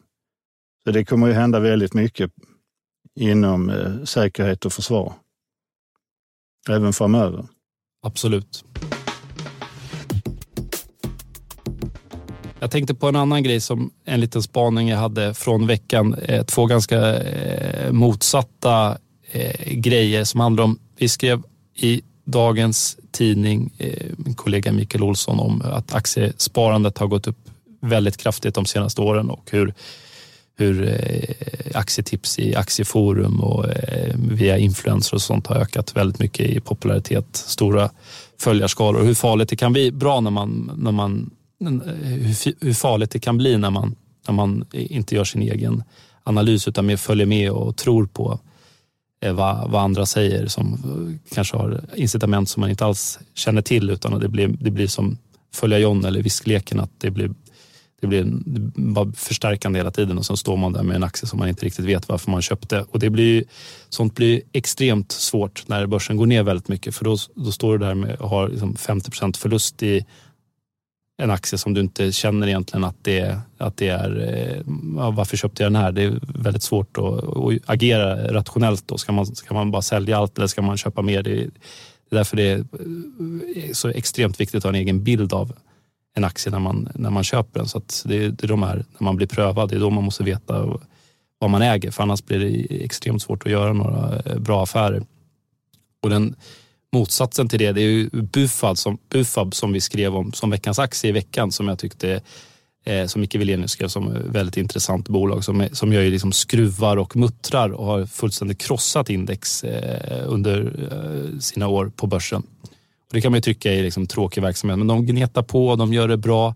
Så 0.84 0.92
det 0.92 1.04
kommer 1.04 1.26
ju 1.26 1.32
hända 1.32 1.60
väldigt 1.60 1.94
mycket 1.94 2.30
inom 3.20 3.70
eh, 3.70 4.04
säkerhet 4.04 4.64
och 4.64 4.72
försvar. 4.72 5.12
Även 6.68 6.92
framöver. 6.92 7.46
Absolut. 8.02 8.64
Jag 12.60 12.70
tänkte 12.70 12.94
på 12.94 13.08
en 13.08 13.16
annan 13.16 13.42
grej 13.42 13.60
som 13.60 13.90
en 14.04 14.20
liten 14.20 14.42
spaning 14.42 14.88
jag 14.88 14.98
hade 14.98 15.34
från 15.34 15.66
veckan. 15.66 16.14
Eh, 16.14 16.44
två 16.44 16.66
ganska 16.66 17.22
eh, 17.22 17.92
motsatta 17.92 18.98
eh, 19.30 19.72
grejer 19.72 20.24
som 20.24 20.40
handlar 20.40 20.64
om, 20.64 20.78
vi 20.96 21.08
skrev 21.08 21.42
i 21.74 22.02
dagens 22.24 22.98
tidning, 23.10 23.72
eh, 23.78 24.10
min 24.16 24.34
kollega 24.34 24.72
Mikael 24.72 25.04
Olsson, 25.04 25.40
om 25.40 25.62
att 25.64 25.94
aktiesparandet 25.94 26.98
har 26.98 27.06
gått 27.06 27.26
upp 27.26 27.51
väldigt 27.82 28.16
kraftigt 28.16 28.54
de 28.54 28.66
senaste 28.66 29.00
åren 29.00 29.30
och 29.30 29.48
hur, 29.52 29.74
hur 30.56 30.88
eh, 30.88 31.34
aktietips 31.74 32.38
i 32.38 32.54
aktieforum 32.54 33.40
och 33.40 33.68
eh, 33.68 34.14
via 34.16 34.58
influencers 34.58 35.12
och 35.12 35.22
sånt 35.22 35.46
har 35.46 35.56
ökat 35.56 35.96
väldigt 35.96 36.18
mycket 36.18 36.46
i 36.46 36.60
popularitet, 36.60 37.36
stora 37.36 37.90
följarskalor. 38.40 39.00
Och 39.00 39.06
hur 39.06 39.14
farligt 39.14 39.48
det 39.48 39.56
kan 39.56 39.72
bli 39.72 39.92
bra 39.92 40.20
när 40.20 40.30
man, 40.30 40.70
när 40.76 40.92
man 40.92 41.30
eh, 41.60 41.70
hur, 41.70 42.64
hur 42.64 42.74
farligt 42.74 43.10
det 43.10 43.18
kan 43.18 43.38
bli 43.38 43.58
när 43.58 43.70
man, 43.70 43.94
när 44.26 44.34
man 44.34 44.64
inte 44.72 45.14
gör 45.14 45.24
sin 45.24 45.42
egen 45.42 45.82
analys 46.24 46.68
utan 46.68 46.86
mer 46.86 46.96
följer 46.96 47.26
med 47.26 47.50
och 47.50 47.76
tror 47.76 48.06
på 48.06 48.38
vad, 49.32 49.70
vad, 49.70 49.82
andra 49.82 50.06
säger 50.06 50.46
som 50.46 51.18
kanske 51.34 51.56
har 51.56 51.84
incitament 51.94 52.48
som 52.48 52.60
man 52.60 52.70
inte 52.70 52.84
alls 52.84 53.18
känner 53.34 53.62
till 53.62 53.90
utan 53.90 54.20
det 54.20 54.28
blir, 54.28 54.48
det 54.48 54.70
blir 54.70 54.86
som 54.86 55.18
följa 55.54 55.78
John 55.78 56.04
eller 56.04 56.22
viskleken 56.22 56.80
att 56.80 56.90
det 56.98 57.10
blir 57.10 57.30
det 58.02 58.08
blir 58.08 58.24
bara 58.92 59.12
förstärkande 59.12 59.78
hela 59.78 59.90
tiden 59.90 60.18
och 60.18 60.26
sen 60.26 60.36
står 60.36 60.56
man 60.56 60.72
där 60.72 60.82
med 60.82 60.96
en 60.96 61.02
aktie 61.02 61.28
som 61.28 61.38
man 61.38 61.48
inte 61.48 61.66
riktigt 61.66 61.84
vet 61.84 62.08
varför 62.08 62.30
man 62.30 62.42
köpte. 62.42 62.84
Och 62.90 62.98
det 62.98 63.10
blir, 63.10 63.44
sånt 63.88 64.14
blir 64.14 64.42
extremt 64.52 65.12
svårt 65.12 65.64
när 65.66 65.86
börsen 65.86 66.16
går 66.16 66.26
ner 66.26 66.42
väldigt 66.42 66.68
mycket 66.68 66.94
för 66.94 67.04
då, 67.04 67.16
då 67.34 67.52
står 67.52 67.78
du 67.78 67.86
där 67.86 67.94
med 67.94 68.16
och 68.16 68.30
har 68.30 68.48
liksom 68.48 68.74
50% 68.74 69.36
förlust 69.36 69.82
i 69.82 70.06
en 71.22 71.30
aktie 71.30 71.58
som 71.58 71.74
du 71.74 71.80
inte 71.80 72.12
känner 72.12 72.46
egentligen 72.46 72.84
att 72.84 72.96
det, 73.02 73.38
att 73.58 73.76
det 73.76 73.88
är, 73.88 74.20
eh, 74.20 74.62
ja, 74.96 75.10
varför 75.10 75.36
köpte 75.36 75.62
jag 75.62 75.72
den 75.72 75.82
här? 75.82 75.92
Det 75.92 76.02
är 76.02 76.20
väldigt 76.34 76.62
svårt 76.62 76.98
att, 76.98 77.04
att 77.04 77.70
agera 77.70 78.32
rationellt 78.32 78.88
då. 78.88 78.98
Ska 78.98 79.12
man, 79.12 79.26
ska 79.26 79.54
man 79.54 79.70
bara 79.70 79.82
sälja 79.82 80.18
allt 80.18 80.38
eller 80.38 80.46
ska 80.46 80.62
man 80.62 80.76
köpa 80.76 81.02
mer? 81.02 81.22
Det, 81.22 81.30
det 81.30 81.44
är 82.10 82.16
därför 82.16 82.36
det 82.36 82.42
är 82.42 82.58
eh, 82.58 83.72
så 83.72 83.88
extremt 83.88 84.40
viktigt 84.40 84.58
att 84.58 84.62
ha 84.62 84.68
en 84.68 84.74
egen 84.74 85.04
bild 85.04 85.32
av 85.32 85.52
en 86.14 86.24
aktie 86.24 86.52
när 86.52 86.58
man, 86.58 86.88
när 86.94 87.10
man 87.10 87.24
köper 87.24 87.60
den. 87.60 87.68
Så 87.68 87.82
det, 88.04 88.28
det 88.28 88.44
är 88.44 88.48
de 88.48 88.62
här, 88.62 88.76
när 88.76 89.04
man 89.04 89.16
blir 89.16 89.26
prövad, 89.26 89.68
det 89.68 89.76
är 89.76 89.80
då 89.80 89.90
man 89.90 90.04
måste 90.04 90.24
veta 90.24 90.78
vad 91.38 91.50
man 91.50 91.62
äger 91.62 91.90
för 91.90 92.02
annars 92.02 92.24
blir 92.24 92.38
det 92.38 92.84
extremt 92.84 93.22
svårt 93.22 93.46
att 93.46 93.52
göra 93.52 93.72
några 93.72 94.22
eh, 94.24 94.38
bra 94.38 94.62
affärer. 94.62 95.02
Och 96.02 96.10
den 96.10 96.36
motsatsen 96.92 97.48
till 97.48 97.58
det, 97.58 97.72
det 97.72 97.80
är 97.80 97.90
ju 97.90 98.10
Bufab 98.10 98.78
som, 98.78 98.98
Bufab 99.08 99.54
som 99.54 99.72
vi 99.72 99.80
skrev 99.80 100.16
om 100.16 100.32
som 100.32 100.50
veckans 100.50 100.78
aktie 100.78 101.10
i 101.10 101.12
veckan 101.12 101.52
som 101.52 101.68
jag 101.68 101.78
tyckte 101.78 102.20
eh, 102.84 103.06
som 103.06 103.20
Micke 103.20 103.34
Wilenius 103.34 103.70
skrev 103.70 103.88
som 103.88 104.16
väldigt 104.32 104.56
intressant 104.56 105.08
bolag 105.08 105.44
som, 105.44 105.68
som 105.72 105.92
gör 105.92 106.02
liksom 106.02 106.32
skruvar 106.32 106.96
och 106.96 107.16
muttrar 107.16 107.70
och 107.70 107.86
har 107.86 108.06
fullständigt 108.06 108.58
krossat 108.58 109.10
index 109.10 109.64
eh, 109.64 110.24
under 110.26 110.72
eh, 110.92 111.38
sina 111.38 111.68
år 111.68 111.92
på 111.96 112.06
börsen. 112.06 112.42
Det 113.12 113.20
kan 113.20 113.32
man 113.32 113.36
ju 113.36 113.42
tycka 113.42 113.72
är 113.72 113.82
liksom 113.82 114.06
tråkig 114.06 114.42
verksamhet, 114.42 114.78
men 114.78 114.86
de 114.86 115.06
gnetar 115.06 115.42
på, 115.42 115.76
de 115.76 115.92
gör 115.92 116.08
det 116.08 116.16
bra, 116.16 116.54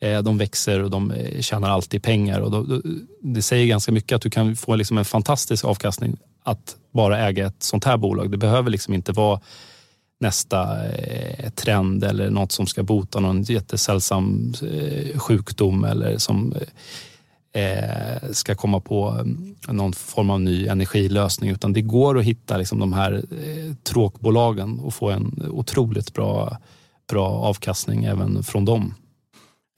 eh, 0.00 0.22
de 0.22 0.38
växer 0.38 0.82
och 0.82 0.90
de 0.90 1.10
eh, 1.10 1.40
tjänar 1.40 1.70
alltid 1.70 2.02
pengar. 2.02 2.40
Och 2.40 2.82
det 3.22 3.42
säger 3.42 3.66
ganska 3.66 3.92
mycket 3.92 4.16
att 4.16 4.22
du 4.22 4.30
kan 4.30 4.56
få 4.56 4.76
liksom 4.76 4.98
en 4.98 5.04
fantastisk 5.04 5.64
avkastning 5.64 6.16
att 6.44 6.76
bara 6.92 7.28
äga 7.28 7.46
ett 7.46 7.62
sånt 7.62 7.84
här 7.84 7.96
bolag. 7.96 8.30
Det 8.30 8.36
behöver 8.36 8.70
liksom 8.70 8.94
inte 8.94 9.12
vara 9.12 9.40
nästa 10.20 10.88
eh, 10.88 11.50
trend 11.50 12.04
eller 12.04 12.30
något 12.30 12.52
som 12.52 12.66
ska 12.66 12.82
bota 12.82 13.20
någon 13.20 13.42
jättesällsam 13.42 14.54
sjukdom 15.16 15.84
eller 15.84 16.18
som 16.18 16.54
eh, 17.56 18.30
ska 18.32 18.54
komma 18.54 18.80
på 18.80 19.08
mm, 19.08 19.54
någon 19.68 19.92
form 19.92 20.30
av 20.30 20.40
ny 20.40 20.66
energilösning 20.66 21.50
utan 21.50 21.72
det 21.72 21.82
går 21.82 22.18
att 22.18 22.24
hitta 22.24 22.56
liksom 22.56 22.78
de 22.78 22.92
här 22.92 23.12
eh, 23.12 23.74
tråkbolagen 23.82 24.80
och 24.80 24.94
få 24.94 25.10
en 25.10 25.42
otroligt 25.50 26.14
bra, 26.14 26.58
bra 27.10 27.28
avkastning 27.28 28.04
även 28.04 28.42
från 28.42 28.64
dem. 28.64 28.94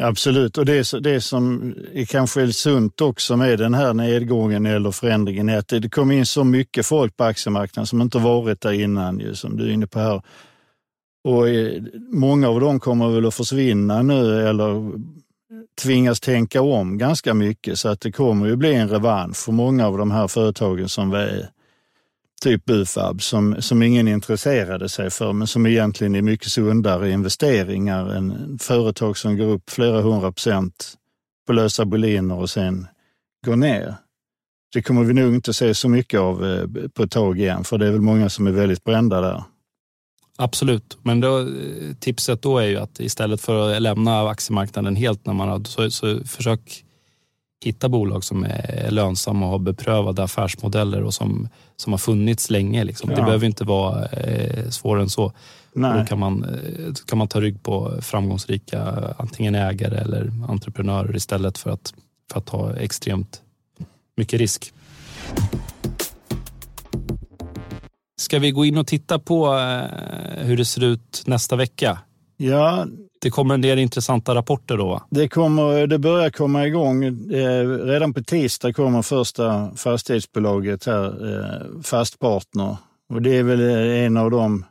Absolut, 0.02 0.58
och 0.58 0.66
det, 0.66 1.00
det 1.00 1.20
som 1.20 1.74
är 1.94 2.04
kanske 2.04 2.52
sunt 2.52 3.00
också 3.00 3.36
med 3.36 3.58
den 3.58 3.74
här 3.74 3.94
nedgången 3.94 4.66
eller 4.66 4.90
förändringen 4.90 5.48
är 5.48 5.58
att 5.58 5.68
det 5.68 5.88
kommer 5.88 6.14
in 6.14 6.26
så 6.26 6.44
mycket 6.44 6.86
folk 6.86 7.16
på 7.16 7.24
aktiemarknaden 7.24 7.86
som 7.86 8.00
inte 8.00 8.18
varit 8.18 8.60
där 8.60 8.72
innan, 8.72 9.20
ju, 9.20 9.34
som 9.34 9.56
du 9.56 9.68
är 9.68 9.72
inne 9.72 9.86
på 9.86 9.98
här. 9.98 10.22
Och 11.24 11.48
eh, 11.48 11.82
många 12.12 12.48
av 12.48 12.60
dem 12.60 12.80
kommer 12.80 13.08
väl 13.08 13.26
att 13.26 13.34
försvinna 13.34 14.02
nu 14.02 14.48
eller 14.48 14.92
tvingas 15.82 16.20
tänka 16.20 16.62
om 16.62 16.98
ganska 16.98 17.34
mycket 17.34 17.78
så 17.78 17.88
att 17.88 18.00
det 18.00 18.12
kommer 18.12 18.46
ju 18.46 18.56
bli 18.56 18.74
en 18.74 18.88
revansch 18.88 19.36
för 19.36 19.52
många 19.52 19.86
av 19.86 19.98
de 19.98 20.10
här 20.10 20.28
företagen 20.28 20.88
som 20.88 21.12
är 21.12 21.48
typ 22.42 22.64
Bufab 22.64 23.22
som, 23.22 23.62
som 23.62 23.82
ingen 23.82 24.08
intresserade 24.08 24.88
sig 24.88 25.10
för 25.10 25.32
men 25.32 25.46
som 25.46 25.66
egentligen 25.66 26.14
är 26.14 26.22
mycket 26.22 26.48
sundare 26.48 27.10
investeringar 27.10 28.14
än 28.14 28.58
företag 28.58 29.16
som 29.16 29.36
går 29.36 29.46
upp 29.46 29.70
flera 29.70 30.00
hundra 30.00 30.32
procent 30.32 30.94
på 31.46 31.52
lösa 31.52 31.84
boliner 31.84 32.38
och 32.38 32.50
sen 32.50 32.86
går 33.46 33.56
ner. 33.56 33.94
Det 34.72 34.82
kommer 34.82 35.04
vi 35.04 35.14
nog 35.14 35.34
inte 35.34 35.54
se 35.54 35.74
så 35.74 35.88
mycket 35.88 36.20
av 36.20 36.46
eh, 36.46 36.88
på 36.94 37.02
ett 37.02 37.10
tag 37.10 37.38
igen 37.38 37.64
för 37.64 37.78
det 37.78 37.86
är 37.86 37.92
väl 37.92 38.00
många 38.00 38.28
som 38.28 38.46
är 38.46 38.52
väldigt 38.52 38.84
brända 38.84 39.20
där. 39.20 39.44
Absolut, 40.40 40.98
men 41.02 41.20
då, 41.20 41.46
tipset 42.00 42.42
då 42.42 42.58
är 42.58 42.66
ju 42.66 42.76
att 42.76 43.00
istället 43.00 43.40
för 43.40 43.70
att 43.70 43.82
lämna 43.82 44.28
aktiemarknaden 44.28 44.96
helt 44.96 45.26
när 45.26 45.34
man 45.34 45.48
har, 45.48 45.64
så, 45.64 45.90
så 45.90 46.24
försök 46.24 46.84
hitta 47.64 47.88
bolag 47.88 48.24
som 48.24 48.44
är 48.44 48.90
lönsamma 48.90 49.46
och 49.46 49.52
har 49.52 49.58
beprövade 49.58 50.22
affärsmodeller 50.22 51.02
och 51.02 51.14
som, 51.14 51.48
som 51.76 51.92
har 51.92 51.98
funnits 51.98 52.50
länge. 52.50 52.84
Liksom. 52.84 53.10
Ja. 53.10 53.16
Det 53.16 53.22
behöver 53.22 53.46
inte 53.46 53.64
vara 53.64 54.06
eh, 54.06 54.68
svårare 54.68 55.02
än 55.02 55.10
så. 55.10 55.32
Då 55.72 56.04
kan 56.08 56.18
man, 56.18 56.44
eh, 56.44 56.94
kan 57.06 57.18
man 57.18 57.28
ta 57.28 57.40
rygg 57.40 57.62
på 57.62 57.98
framgångsrika 58.00 59.14
antingen 59.18 59.54
ägare 59.54 59.96
eller 59.98 60.32
entreprenörer 60.48 61.16
istället 61.16 61.58
för 61.58 61.70
att, 61.70 61.94
för 62.32 62.38
att 62.38 62.46
ta 62.46 62.76
extremt 62.76 63.42
mycket 64.16 64.40
risk. 64.40 64.72
Ska 68.28 68.38
vi 68.38 68.50
gå 68.50 68.64
in 68.64 68.78
och 68.78 68.86
titta 68.86 69.18
på 69.18 69.46
eh, 69.46 70.44
hur 70.44 70.56
det 70.56 70.64
ser 70.64 70.84
ut 70.84 71.22
nästa 71.26 71.56
vecka? 71.56 71.98
Ja. 72.36 72.86
Det 73.20 73.30
kommer 73.30 73.54
en 73.54 73.60
del 73.60 73.78
intressanta 73.78 74.34
rapporter 74.34 74.76
då? 74.76 75.02
Det, 75.10 75.28
kommer, 75.28 75.86
det 75.86 75.98
börjar 75.98 76.30
komma 76.30 76.66
igång. 76.66 77.04
Eh, 77.04 77.68
redan 77.68 78.14
på 78.14 78.22
tisdag 78.22 78.72
kommer 78.72 79.02
första 79.02 79.70
fastighetsbolaget 79.76 80.86
här, 80.86 81.04
eh, 81.06 81.82
Fastpartner. 81.82 82.76
Och 83.12 83.22
det 83.22 83.36
är 83.36 83.42
väl 83.42 83.60
en 84.04 84.16
av 84.16 84.30
de 84.30 84.64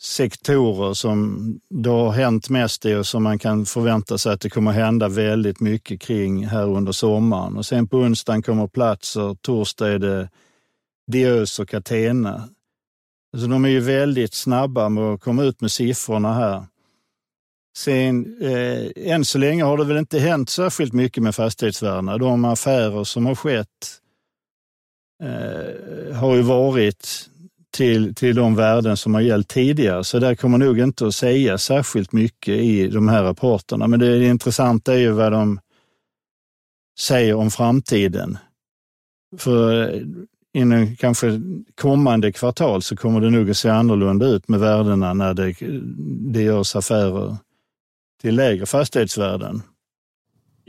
sektorer 0.00 0.94
som 0.94 1.38
det 1.70 1.90
har 1.90 2.10
hänt 2.10 2.48
mest 2.48 2.86
i 2.86 2.94
och 2.94 3.06
som 3.06 3.22
man 3.22 3.38
kan 3.38 3.66
förvänta 3.66 4.18
sig 4.18 4.32
att 4.32 4.40
det 4.40 4.50
kommer 4.50 4.72
hända 4.72 5.08
väldigt 5.08 5.60
mycket 5.60 6.00
kring 6.00 6.46
här 6.46 6.66
under 6.66 6.92
sommaren. 6.92 7.56
Och 7.56 7.66
sen 7.66 7.88
på 7.88 7.96
onsdagen 7.98 8.42
kommer 8.42 8.66
Platser, 8.66 9.36
torsdag 9.42 9.88
är 9.88 9.98
det 9.98 10.28
Diös 11.06 11.58
och 11.58 11.68
Catena. 11.68 12.48
Alltså 13.32 13.48
de 13.48 13.64
är 13.64 13.68
ju 13.68 13.80
väldigt 13.80 14.34
snabba 14.34 14.88
med 14.88 15.04
att 15.04 15.20
komma 15.20 15.42
ut 15.42 15.60
med 15.60 15.70
siffrorna 15.70 16.34
här. 16.34 16.66
Sen, 17.76 18.42
eh, 18.42 19.12
än 19.12 19.24
så 19.24 19.38
länge 19.38 19.64
har 19.64 19.78
det 19.78 19.84
väl 19.84 19.96
inte 19.96 20.18
hänt 20.18 20.50
särskilt 20.50 20.92
mycket 20.92 21.22
med 21.22 21.34
fastighetsvärdena. 21.34 22.18
De 22.18 22.44
affärer 22.44 23.04
som 23.04 23.26
har 23.26 23.34
skett 23.34 24.00
eh, 25.22 26.16
har 26.16 26.34
ju 26.34 26.42
varit 26.42 27.30
till, 27.70 28.14
till 28.14 28.34
de 28.34 28.54
värden 28.54 28.96
som 28.96 29.14
har 29.14 29.20
gällt 29.20 29.48
tidigare, 29.48 30.04
så 30.04 30.18
där 30.18 30.34
kommer 30.34 30.58
nog 30.58 30.78
inte 30.78 31.06
att 31.06 31.14
säga 31.14 31.58
särskilt 31.58 32.12
mycket 32.12 32.54
i 32.54 32.88
de 32.88 33.08
här 33.08 33.22
rapporterna. 33.22 33.86
Men 33.86 34.00
det, 34.00 34.18
det 34.18 34.26
intressanta 34.26 34.94
är 34.94 34.98
ju 34.98 35.10
vad 35.10 35.32
de 35.32 35.60
säger 36.98 37.34
om 37.34 37.50
framtiden. 37.50 38.38
För 39.38 40.02
inom 40.54 40.96
kanske 40.96 41.40
kommande 41.74 42.32
kvartal 42.32 42.82
så 42.82 42.96
kommer 42.96 43.20
det 43.20 43.30
nog 43.30 43.50
att 43.50 43.56
se 43.56 43.68
annorlunda 43.68 44.26
ut 44.26 44.48
med 44.48 44.60
värdena 44.60 45.14
när 45.14 45.34
det, 45.34 45.54
det 46.32 46.42
görs 46.42 46.76
affärer 46.76 47.36
till 48.20 48.36
lägre 48.36 48.66
fastighetsvärden. 48.66 49.62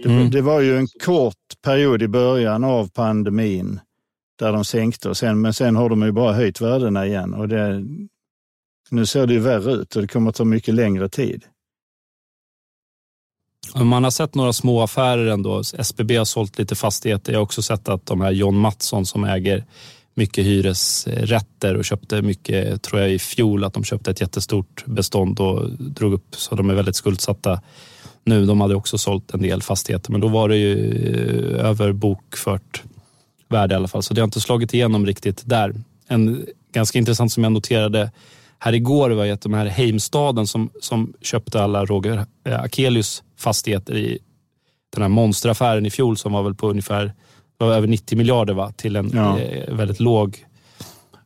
Mm. 0.05 0.17
Det, 0.17 0.29
det, 0.29 0.41
var 0.41 0.61
ju 0.61 0.77
en 0.77 0.87
kort 0.87 1.61
period 1.61 2.01
i 2.01 2.07
början 2.07 2.63
av 2.63 2.89
pandemin 2.89 3.79
där 4.39 4.51
de 4.51 4.65
sänkte, 4.65 5.09
och 5.09 5.17
sen, 5.17 5.41
men 5.41 5.53
sen 5.53 5.75
har 5.75 5.89
de 5.89 6.01
ju 6.01 6.11
bara 6.11 6.33
höjt 6.33 6.61
värdena 6.61 7.05
igen. 7.07 7.33
Och 7.33 7.47
det, 7.47 7.83
nu 8.89 9.05
ser 9.05 9.27
det 9.27 9.33
ju 9.33 9.39
värre 9.39 9.71
ut 9.71 9.95
och 9.95 10.01
det 10.01 10.07
kommer 10.07 10.29
att 10.29 10.35
ta 10.35 10.45
mycket 10.45 10.73
längre 10.73 11.09
tid. 11.09 11.45
Man 13.73 14.03
har 14.03 14.11
sett 14.11 14.35
några 14.35 14.53
små 14.53 14.81
affärer 14.81 15.27
ändå. 15.27 15.63
SBB 15.77 16.17
har 16.17 16.25
sålt 16.25 16.57
lite 16.57 16.75
fastigheter. 16.75 17.31
Jag 17.31 17.39
har 17.39 17.43
också 17.43 17.61
sett 17.61 17.89
att 17.89 18.05
de 18.05 18.21
här 18.21 18.31
John 18.31 18.57
Mattsson 18.57 19.05
som 19.05 19.23
äger 19.23 19.65
mycket 20.15 20.45
hyresrätter 20.45 21.75
och 21.75 21.85
köpte 21.85 22.21
mycket, 22.21 22.81
tror 22.81 23.01
jag 23.01 23.11
i 23.11 23.19
fjol, 23.19 23.63
att 23.63 23.73
de 23.73 23.83
köpte 23.83 24.11
ett 24.11 24.21
jättestort 24.21 24.85
bestånd 24.85 25.39
och 25.39 25.71
drog 25.71 26.13
upp 26.13 26.35
så 26.35 26.55
de 26.55 26.69
är 26.69 26.73
väldigt 26.73 26.95
skuldsatta 26.95 27.61
nu. 28.23 28.45
De 28.45 28.61
hade 28.61 28.75
också 28.75 28.97
sålt 28.97 29.33
en 29.33 29.41
del 29.41 29.61
fastigheter 29.61 30.11
men 30.11 30.21
då 30.21 30.27
var 30.27 30.49
det 30.49 30.57
ju 30.57 30.75
eh, 31.13 31.65
över 31.65 31.91
bokfört 31.91 32.83
värde 33.47 33.73
i 33.73 33.75
alla 33.75 33.87
fall 33.87 34.03
så 34.03 34.13
det 34.13 34.21
har 34.21 34.25
inte 34.25 34.41
slagit 34.41 34.73
igenom 34.73 35.05
riktigt 35.05 35.41
där. 35.45 35.75
En 36.07 36.45
ganska 36.73 36.99
intressant 36.99 37.31
som 37.31 37.43
jag 37.43 37.53
noterade 37.53 38.11
här 38.65 38.73
igår 38.73 39.09
var 39.09 39.25
ju 39.25 39.31
att 39.31 39.41
de 39.41 39.53
här 39.53 39.65
Heimstaden 39.65 40.47
som, 40.47 40.69
som 40.81 41.13
köpte 41.21 41.61
alla 41.61 41.85
Roger 41.85 42.25
eh, 42.45 42.59
Akelius 42.59 43.23
fastigheter 43.37 43.97
i 43.97 44.19
den 44.93 45.01
här 45.01 45.09
monsteraffären 45.09 45.85
i 45.85 45.89
fjol 45.89 46.17
som 46.17 46.33
var 46.33 46.43
väl 46.43 46.55
på 46.55 46.69
ungefär 46.69 47.13
var 47.57 47.73
över 47.73 47.87
90 47.87 48.17
miljarder 48.17 48.53
va? 48.53 48.71
till 48.71 48.95
en 48.95 49.11
ja. 49.13 49.39
eh, 49.39 49.75
väldigt 49.75 49.99
låg 49.99 50.45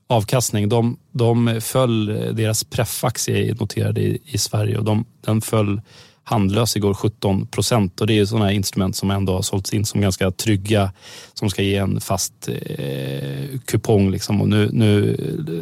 avkastning. 0.08 0.70
De, 0.70 0.98
de 1.12 1.60
föll, 1.62 2.06
deras 2.36 2.64
preffaktie 2.64 3.56
noterade 3.60 4.02
i, 4.02 4.22
i 4.26 4.38
Sverige 4.38 4.78
och 4.78 4.84
de, 4.86 5.06
den 5.22 5.42
föll 5.42 5.82
handlös 6.30 6.76
igår 6.76 6.94
17 6.94 7.48
procent 7.48 8.02
och 8.02 8.08
det 8.08 8.20
är 8.20 8.26
sådana 8.26 8.52
instrument 8.52 8.96
som 8.96 9.12
ändå 9.12 9.34
har 9.34 9.42
sålts 9.42 9.74
in 9.74 9.86
som 9.86 10.02
ganska 10.02 10.32
trygga 10.32 10.92
som 11.34 11.50
ska 11.50 11.62
ge 11.62 11.76
en 11.76 12.02
fast 12.02 12.50
eh, 12.50 13.60
kupong. 13.66 14.12
Liksom. 14.12 14.42
Och 14.42 14.50
nu, 14.50 14.70
nu, 14.74 15.16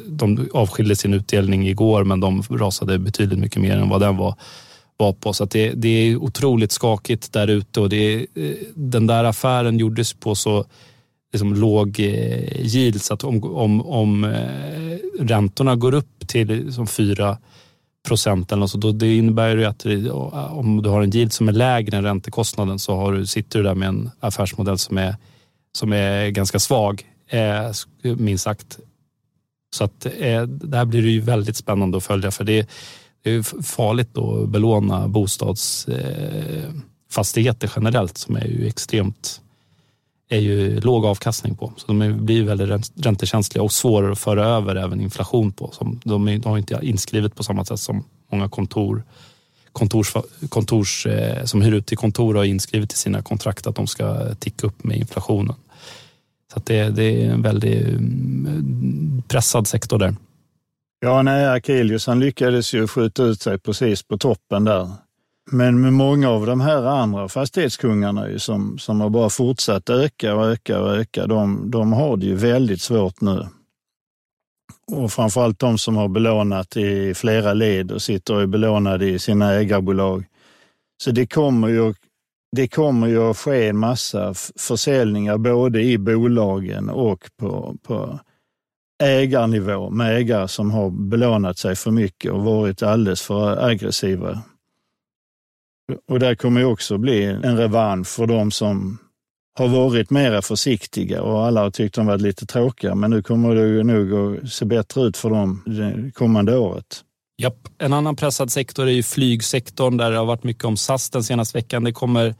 de 0.07 0.49
avskilde 0.53 0.95
sin 0.95 1.13
utdelning 1.13 1.67
igår 1.67 2.03
men 2.03 2.19
de 2.19 2.43
rasade 2.49 2.99
betydligt 2.99 3.39
mycket 3.39 3.61
mer 3.61 3.77
än 3.77 3.89
vad 3.89 4.01
den 4.01 4.17
var, 4.17 4.35
var 4.97 5.13
på. 5.13 5.33
Så 5.33 5.45
det, 5.45 5.71
det 5.71 5.89
är 5.89 6.15
otroligt 6.15 6.71
skakigt 6.71 7.33
där 7.33 7.47
ute 7.47 7.79
och 7.79 7.89
det, 7.89 8.15
eh, 8.15 8.51
den 8.75 9.07
där 9.07 9.23
affären 9.23 9.79
gjordes 9.79 10.13
på 10.13 10.35
så 10.35 10.65
liksom 11.33 11.53
låg 11.53 11.99
eh, 11.99 12.65
yield 12.65 13.01
så 13.01 13.13
att 13.13 13.23
om, 13.23 13.43
om, 13.43 13.81
om 13.81 14.23
eh, 14.23 14.97
räntorna 15.19 15.75
går 15.75 15.93
upp 15.93 16.27
till 16.27 16.47
liksom 16.47 16.87
4 16.87 17.37
procent 18.07 18.51
eller 18.51 18.59
något 18.59 18.71
så 18.71 18.77
då, 18.77 18.91
det 18.91 19.15
innebär 19.15 19.57
ju 19.57 19.65
att 19.65 19.85
om 20.51 20.81
du 20.83 20.89
har 20.89 21.01
en 21.01 21.15
yield 21.15 21.33
som 21.33 21.47
är 21.47 21.53
lägre 21.53 21.97
än 21.97 22.03
räntekostnaden 22.03 22.79
så 22.79 22.95
har 22.95 23.13
du, 23.13 23.25
sitter 23.25 23.59
du 23.59 23.65
där 23.65 23.75
med 23.75 23.87
en 23.87 24.11
affärsmodell 24.19 24.77
som 24.77 24.97
är, 24.97 25.15
som 25.77 25.93
är 25.93 26.29
ganska 26.29 26.59
svag, 26.59 27.05
eh, 27.29 27.71
minst 28.01 28.43
sagt. 28.43 28.79
Så 29.75 29.83
att 29.83 30.05
eh, 30.05 30.41
där 30.43 30.85
blir 30.85 31.01
det 31.01 31.09
ju 31.09 31.21
väldigt 31.21 31.55
spännande 31.55 31.97
att 31.97 32.03
följa 32.03 32.31
för 32.31 32.43
det, 32.43 32.69
det 33.23 33.31
är 33.31 33.63
farligt 33.63 34.17
att 34.17 34.49
belåna 34.49 35.07
bostadsfastigheter 35.07 37.67
eh, 37.67 37.71
generellt 37.75 38.17
som 38.17 38.35
är 38.35 38.45
ju 38.45 38.67
extremt 38.67 39.41
är 40.29 40.39
ju 40.39 40.79
låg 40.79 41.05
avkastning 41.05 41.55
på. 41.55 41.73
Så 41.77 41.87
de 41.87 42.25
blir 42.25 42.43
väldigt 42.43 42.91
räntekänsliga 42.95 43.63
och 43.63 43.71
svårare 43.71 44.11
att 44.11 44.19
föra 44.19 44.45
över 44.45 44.75
även 44.75 45.01
inflation 45.01 45.51
på. 45.51 45.73
De, 46.03 46.27
är, 46.27 46.37
de 46.37 46.49
har 46.49 46.57
inte 46.57 46.79
inskrivet 46.81 47.35
på 47.35 47.43
samma 47.43 47.65
sätt 47.65 47.79
som 47.79 48.03
många 48.31 48.49
kontor 48.49 49.03
kontors, 49.77 50.13
kontors, 50.49 51.05
eh, 51.05 51.43
som 51.43 51.61
hyr 51.61 51.73
ut 51.73 51.85
till 51.85 51.97
kontor 51.97 52.35
har 52.35 52.43
inskrivet 52.43 52.93
i 52.93 52.95
sina 52.95 53.21
kontrakt 53.21 53.67
att 53.67 53.75
de 53.75 53.87
ska 53.87 54.35
ticka 54.35 54.67
upp 54.67 54.83
med 54.83 54.97
inflationen. 54.97 55.55
Så 56.53 56.61
det, 56.65 56.89
det, 56.89 57.03
är 57.03 57.31
en 57.31 57.41
väldigt 57.41 57.87
mm, 57.87 59.23
pressad 59.27 59.67
sektor 59.67 59.99
där. 59.99 60.15
Ja, 60.99 61.21
nej, 61.21 61.47
Akelius 61.47 62.07
han 62.07 62.19
lyckades 62.19 62.73
ju 62.73 62.87
skjuta 62.87 63.23
ut 63.23 63.41
sig 63.41 63.59
precis 63.59 64.03
på 64.03 64.17
toppen 64.17 64.63
där. 64.63 64.91
Men 65.51 65.81
med 65.81 65.93
många 65.93 66.29
av 66.29 66.45
de 66.45 66.61
här 66.61 66.83
andra 66.83 67.29
fastighetskungarna 67.29 68.29
ju, 68.29 68.39
som, 68.39 68.77
som 68.77 69.01
har 69.01 69.09
bara 69.09 69.29
fortsatt 69.29 69.89
öka 69.89 70.35
och 70.35 70.45
öka 70.45 70.81
och 70.81 70.95
öka, 70.95 71.27
de, 71.27 71.71
de 71.71 71.93
har 71.93 72.17
det 72.17 72.25
ju 72.25 72.35
väldigt 72.35 72.81
svårt 72.81 73.21
nu. 73.21 73.47
och 74.91 75.11
framförallt 75.11 75.59
de 75.59 75.77
som 75.77 75.95
har 75.95 76.07
belånat 76.07 76.77
i 76.77 77.13
flera 77.13 77.53
led 77.53 77.91
och 77.91 78.01
sitter 78.01 78.33
och 78.35 78.41
är 78.41 78.47
belånade 78.47 79.09
i 79.09 79.19
sina 79.19 79.53
ägarbolag. 79.53 80.25
Så 81.03 81.11
det 81.11 81.27
kommer 81.27 81.67
ju, 81.67 81.93
det 82.55 82.67
kommer 82.67 83.07
ju 83.07 83.23
att 83.29 83.37
ske 83.37 83.67
en 83.67 83.77
massa 83.77 84.33
försäljningar 84.59 85.37
både 85.37 85.81
i 85.81 85.97
bolagen 85.97 86.89
och 86.89 87.29
på, 87.39 87.75
på 87.83 88.19
ägarnivå 89.03 89.89
med 89.89 90.17
ägare 90.17 90.47
som 90.47 90.71
har 90.71 90.89
belånat 90.89 91.57
sig 91.57 91.75
för 91.75 91.91
mycket 91.91 92.31
och 92.31 92.43
varit 92.43 92.83
alldeles 92.83 93.21
för 93.21 93.65
aggressiva. 93.65 94.41
Och 96.09 96.19
där 96.19 96.35
kommer 96.35 96.61
ju 96.61 96.65
också 96.65 96.97
bli 96.97 97.23
en 97.23 97.57
revansch 97.57 98.07
för 98.07 98.27
de 98.27 98.51
som 98.51 98.97
har 99.57 99.67
varit 99.67 100.09
mera 100.09 100.41
försiktiga 100.41 101.21
och 101.21 101.45
alla 101.45 101.61
har 101.61 101.71
tyckt 101.71 101.95
de 101.95 102.05
varit 102.05 102.21
lite 102.21 102.45
tråkiga. 102.45 102.95
Men 102.95 103.11
nu 103.11 103.21
kommer 103.21 103.55
det 103.55 103.83
nog 103.83 104.37
att 104.37 104.49
se 104.51 104.65
bättre 104.65 105.01
ut 105.01 105.17
för 105.17 105.29
dem 105.29 105.63
det 105.65 106.11
kommande 106.11 106.57
året. 106.57 107.03
Japp. 107.41 107.67
En 107.77 107.93
annan 107.93 108.15
pressad 108.15 108.51
sektor 108.51 108.87
är 108.87 108.91
ju 108.91 109.03
flygsektorn 109.03 109.97
där 109.97 110.11
det 110.11 110.17
har 110.17 110.25
varit 110.25 110.43
mycket 110.43 110.65
om 110.65 110.77
SAS 110.77 111.09
den 111.09 111.23
senaste 111.23 111.57
veckan. 111.57 111.83
Det 111.83 111.91
kommer 111.91 112.35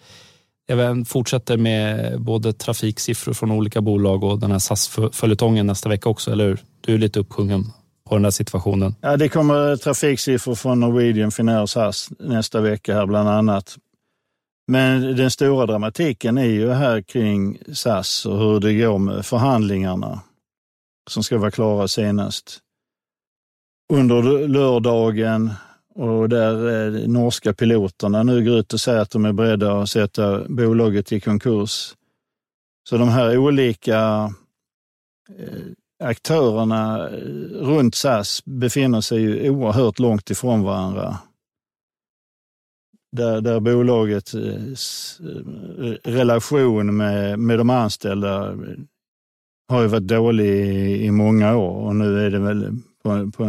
även 0.70 1.06
fortsätter 1.06 1.58
med 1.58 2.22
både 2.22 2.54
trafiksiffror 2.54 3.34
från 3.34 3.52
olika 3.52 3.82
bolag 3.82 4.24
och 4.24 4.40
den 4.40 4.52
här 4.52 4.60
SAS-följetongen 4.60 5.68
nästa 5.68 5.90
vecka 5.90 6.10
också, 6.10 6.32
eller 6.32 6.48
hur? 6.48 6.60
Du 6.82 6.94
är 6.94 6.98
lite 6.98 7.20
uppsjungen 7.20 7.64
på 8.08 8.16
den 8.16 8.24
här 8.24 8.32
situationen. 8.32 8.96
Ja, 9.02 9.18
det 9.18 9.30
kommer 9.30 9.76
trafiksiffror 9.76 10.56
från 10.56 10.80
Norwegian, 10.80 11.32
Finnair 11.32 11.62
och 11.62 11.70
SAS 11.70 12.10
nästa 12.20 12.62
vecka 12.62 12.94
här 12.94 13.06
bland 13.06 13.30
annat. 13.30 13.78
Men 14.68 15.16
den 15.16 15.32
stora 15.32 15.66
dramatiken 15.66 16.38
är 16.38 16.46
ju 16.46 16.72
här 16.72 17.02
kring 17.02 17.58
SAS 17.74 18.26
och 18.26 18.40
hur 18.40 18.60
det 18.60 18.74
går 18.74 18.98
med 18.98 19.26
förhandlingarna 19.26 20.22
som 21.10 21.24
ska 21.24 21.38
vara 21.38 21.52
klara 21.52 21.88
senast 21.88 22.60
under 23.94 24.48
lördagen 24.48 25.54
och 25.96 26.30
där 26.30 26.86
eh, 26.88 27.08
norska 27.08 27.54
piloterna 27.54 28.24
nu 28.24 28.46
går 28.46 28.56
ut 28.56 28.74
och 28.74 28.82
säger 28.82 29.00
att 29.00 29.12
de 29.12 29.26
är 29.26 29.34
beredda 29.34 29.82
att 29.82 29.90
sätta 29.90 30.44
bolaget 30.48 31.12
i 31.12 31.20
konkurs. 31.20 31.96
Så 32.90 32.98
de 32.98 33.10
här 33.10 33.38
olika 33.38 34.34
eh, 35.40 35.62
aktörerna 36.00 37.10
eh, 37.10 37.18
runt 37.66 37.96
SAS 37.96 38.46
befinner 38.46 39.02
sig 39.02 39.22
ju 39.22 39.50
oerhört 39.50 40.00
långt 40.00 40.30
ifrån 40.30 40.64
varandra 40.64 41.18
där, 43.12 43.42
där 43.42 43.60
bolagets 43.60 44.34
eh, 44.34 44.64
eh, 45.88 45.94
relation 46.04 46.98
med, 46.98 47.40
med 47.40 47.58
de 47.58 47.70
anställda 47.70 48.58
har 49.70 49.82
ju 49.82 49.88
varit 49.88 50.08
dålig 50.08 50.46
i, 50.46 51.06
i 51.06 51.12
många 51.12 51.58
år 51.58 51.86
och 51.86 51.96
nu 51.96 52.26
är 52.26 52.32
det 52.32 52.40
väl 52.40 52.80
på, 53.04 53.32
på, 53.32 53.46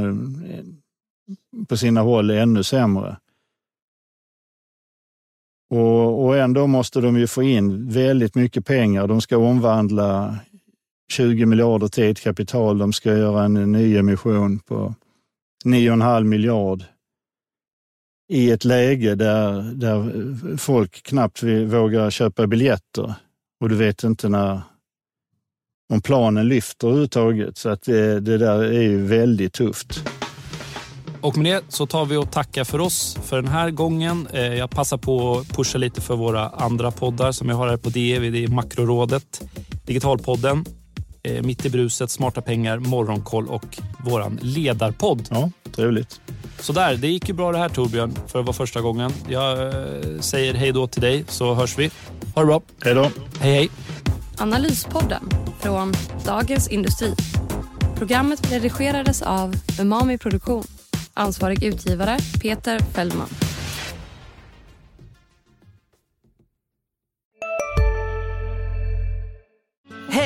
på 1.68 1.76
sina 1.76 2.00
håll 2.00 2.30
ännu 2.30 2.62
sämre. 2.62 3.16
Och, 5.70 6.24
och 6.24 6.36
ändå 6.36 6.66
måste 6.66 7.00
de 7.00 7.18
ju 7.18 7.26
få 7.26 7.42
in 7.42 7.88
väldigt 7.88 8.34
mycket 8.34 8.66
pengar. 8.66 9.06
De 9.06 9.20
ska 9.20 9.36
omvandla 9.38 10.38
20 11.12 11.46
miljarder 11.46 11.88
till 11.88 12.10
ett 12.10 12.20
kapital. 12.20 12.78
De 12.78 12.92
ska 12.92 13.16
göra 13.16 13.44
en 13.44 13.72
nyemission 13.72 14.58
på 14.58 14.94
9,5 15.64 16.24
miljard 16.24 16.84
i 18.32 18.50
ett 18.50 18.64
läge 18.64 19.14
där, 19.14 19.62
där 19.62 20.56
folk 20.56 21.02
knappt 21.02 21.42
vågar 21.42 22.10
köpa 22.10 22.46
biljetter 22.46 23.14
och 23.60 23.68
du 23.68 23.74
vet 23.74 24.04
inte 24.04 24.28
när 24.28 24.60
om 25.92 26.00
planen 26.00 26.48
lyfter 26.48 26.86
överhuvudtaget. 26.88 27.58
Så 27.58 27.68
att 27.68 27.82
det, 27.82 28.20
det 28.20 28.38
där 28.38 28.62
är 28.62 28.82
ju 28.82 29.06
väldigt 29.06 29.52
tufft. 29.52 30.04
Och 31.20 31.36
med 31.36 31.46
det 31.46 31.62
så 31.68 31.86
tar 31.86 32.04
vi 32.04 32.16
och 32.16 32.32
tackar 32.32 32.64
för 32.64 32.78
oss 32.78 33.18
för 33.22 33.36
den 33.42 33.52
här 33.52 33.70
gången. 33.70 34.28
Eh, 34.32 34.54
jag 34.54 34.70
passar 34.70 34.96
på 34.96 35.38
att 35.38 35.48
pusha 35.48 35.78
lite 35.78 36.00
för 36.00 36.16
våra 36.16 36.48
andra 36.48 36.90
poddar 36.90 37.32
som 37.32 37.48
jag 37.48 37.56
har 37.56 37.68
här 37.68 37.76
på 37.76 37.88
DE. 37.88 38.18
Det 38.18 38.44
är 38.44 38.48
Makrorådet, 38.48 39.42
Digitalpodden, 39.86 40.64
eh, 41.36 41.42
Mitt 41.42 41.66
i 41.66 41.70
bruset, 41.70 42.10
Smarta 42.10 42.42
pengar, 42.42 42.78
Morgonkoll 42.78 43.48
och 43.48 43.78
våran 44.04 44.38
ledarpodd. 44.42 45.28
Ja, 45.30 45.50
trevligt. 45.72 46.20
Sådär, 46.60 46.96
det 46.96 47.08
gick 47.08 47.28
ju 47.28 47.34
bra 47.34 47.52
det 47.52 47.58
här 47.58 47.68
Torbjörn 47.68 48.18
för 48.26 48.38
att 48.38 48.46
vara 48.46 48.56
första 48.56 48.80
gången. 48.80 49.12
Jag 49.28 49.66
eh, 49.66 50.20
säger 50.20 50.54
hej 50.54 50.72
då 50.72 50.86
till 50.86 51.02
dig 51.02 51.24
så 51.28 51.54
hörs 51.54 51.78
vi. 51.78 51.90
Ha 52.34 52.42
det 52.42 52.46
bra. 52.46 52.60
Hej 52.84 52.94
då. 52.94 53.10
Hej 53.40 53.52
hej. 53.54 53.70
Analyspodden 54.38 55.30
från 55.60 55.92
Dagens 56.24 56.68
Industri. 56.68 57.14
Programmet 57.96 58.52
redigerades 58.52 59.22
av 59.22 59.54
Umami 59.80 60.18
Produktion. 60.18 60.64
Ansvarig 61.14 61.64
utgivare 61.64 62.18
Peter 62.42 62.78
Fellman. 62.78 63.28